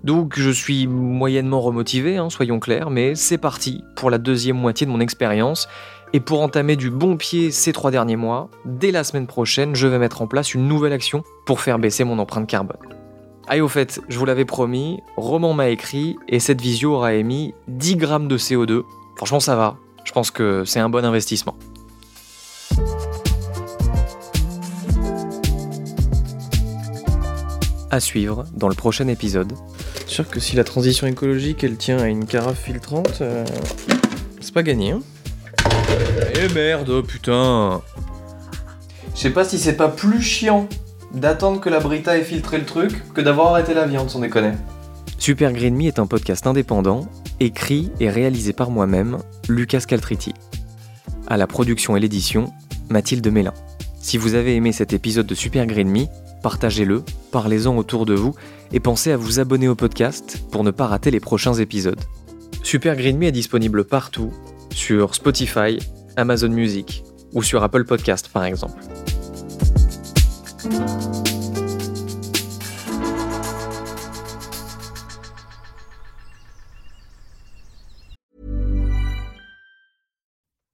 Donc 0.03 0.39
je 0.39 0.51
suis 0.51 0.87
moyennement 0.87 1.59
remotivé, 1.59 2.17
hein, 2.17 2.29
soyons 2.29 2.59
clairs, 2.59 2.91
mais 2.91 3.15
c'est 3.15 3.39
parti 3.39 3.83
pour 3.95 4.11
la 4.11 4.19
deuxième 4.19 4.57
moitié 4.57 4.85
de 4.85 4.91
mon 4.91 4.99
expérience 4.99 5.67
et 6.13 6.19
pour 6.19 6.41
entamer 6.41 6.75
du 6.75 6.89
bon 6.89 7.17
pied 7.17 7.51
ces 7.51 7.73
trois 7.73 7.91
derniers 7.91 8.15
mois, 8.15 8.49
dès 8.65 8.91
la 8.91 9.03
semaine 9.03 9.27
prochaine, 9.27 9.75
je 9.75 9.87
vais 9.87 9.99
mettre 9.99 10.21
en 10.21 10.27
place 10.27 10.53
une 10.53 10.67
nouvelle 10.67 10.93
action 10.93 11.23
pour 11.45 11.59
faire 11.59 11.79
baisser 11.79 12.03
mon 12.03 12.17
empreinte 12.19 12.47
carbone. 12.47 12.77
Ah 13.49 13.57
au 13.59 13.67
fait, 13.67 14.01
je 14.07 14.17
vous 14.17 14.25
l'avais 14.25 14.45
promis, 14.45 15.01
Roman 15.15 15.53
m'a 15.53 15.69
écrit 15.69 16.17
et 16.27 16.39
cette 16.39 16.61
visio 16.61 16.93
aura 16.93 17.13
émis 17.13 17.53
10 17.67 17.95
grammes 17.97 18.27
de 18.27 18.37
CO2. 18.37 18.83
Franchement 19.15 19.39
ça 19.39 19.55
va, 19.55 19.77
je 20.05 20.11
pense 20.11 20.31
que 20.31 20.63
c'est 20.65 20.79
un 20.79 20.89
bon 20.89 21.03
investissement. 21.03 21.57
À 27.89 27.99
suivre 27.99 28.45
dans 28.53 28.67
le 28.67 28.75
prochain 28.75 29.07
épisode. 29.07 29.53
Sûr 30.05 30.29
que 30.29 30.39
si 30.39 30.55
la 30.55 30.63
transition 30.63 31.07
écologique 31.07 31.63
elle 31.63 31.77
tient 31.77 31.99
à 31.99 32.07
une 32.07 32.25
carafe 32.25 32.63
filtrante, 32.63 33.19
euh, 33.21 33.45
c'est 34.41 34.53
pas 34.53 34.63
gagné. 34.63 34.91
Hein 34.91 35.01
eh 36.35 36.53
merde, 36.53 36.89
oh 36.89 37.03
putain 37.03 37.81
Je 39.15 39.19
sais 39.19 39.29
pas 39.29 39.43
si 39.43 39.57
c'est 39.57 39.77
pas 39.77 39.89
plus 39.89 40.21
chiant 40.21 40.67
d'attendre 41.13 41.59
que 41.59 41.69
la 41.69 41.79
Brita 41.79 42.17
ait 42.17 42.23
filtré 42.23 42.57
le 42.57 42.65
truc 42.65 43.13
que 43.13 43.21
d'avoir 43.21 43.51
arrêté 43.51 43.73
la 43.73 43.85
viande, 43.85 44.09
sans 44.09 44.19
déconner. 44.19 44.51
Super 45.17 45.51
Green 45.51 45.75
Me 45.75 45.85
est 45.87 45.99
un 45.99 46.07
podcast 46.07 46.47
indépendant, 46.47 47.07
écrit 47.39 47.91
et 47.99 48.09
réalisé 48.09 48.53
par 48.53 48.69
moi-même, 48.69 49.17
Lucas 49.49 49.81
Caltriti. 49.87 50.33
À 51.27 51.37
la 51.37 51.47
production 51.47 51.97
et 51.97 51.99
l'édition, 51.99 52.53
Mathilde 52.89 53.27
Mélin. 53.31 53.53
Si 53.99 54.17
vous 54.17 54.35
avez 54.35 54.55
aimé 54.55 54.71
cet 54.71 54.93
épisode 54.93 55.25
de 55.25 55.35
Super 55.35 55.65
Green 55.65 55.89
Me, 55.89 56.05
partagez-le, 56.43 57.03
parlez-en 57.31 57.75
autour 57.75 58.05
de 58.05 58.13
vous 58.13 58.35
et 58.71 58.79
pensez 58.79 59.11
à 59.11 59.17
vous 59.17 59.39
abonner 59.39 59.67
au 59.67 59.75
podcast 59.75 60.43
pour 60.51 60.63
ne 60.63 60.71
pas 60.71 60.87
rater 60.87 61.11
les 61.11 61.19
prochains 61.19 61.55
épisodes. 61.55 61.99
Super 62.63 62.95
Green 62.95 63.17
Me 63.17 63.25
est 63.25 63.31
disponible 63.31 63.83
partout 63.85 64.31
sur 64.77 65.13
Spotify, 65.15 65.79
Amazon 66.15 66.49
Music 66.49 67.03
ou 67.33 67.43
sur 67.43 67.63
Apple 67.63 67.83
Podcast 67.83 68.29
par 68.31 68.45
exemple. 68.45 68.79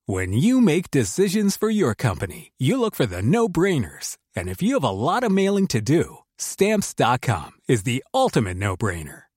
When 0.05 0.33
you 0.33 0.61
make 0.61 0.91
decisions 0.91 1.57
for 1.57 1.69
your 1.69 1.95
company, 1.95 2.51
you 2.59 2.77
look 2.77 2.93
for 2.93 3.05
the 3.05 3.21
no-brainers. 3.21 4.17
And 4.35 4.47
if 4.49 4.61
you 4.61 4.73
have 4.73 4.83
a 4.83 4.91
lot 4.91 5.23
of 5.23 5.31
mailing 5.31 5.67
to 5.67 5.81
do, 5.81 6.17
stamps.com 6.37 7.51
is 7.67 7.83
the 7.83 8.03
ultimate 8.13 8.57
no-brainer. 8.57 9.23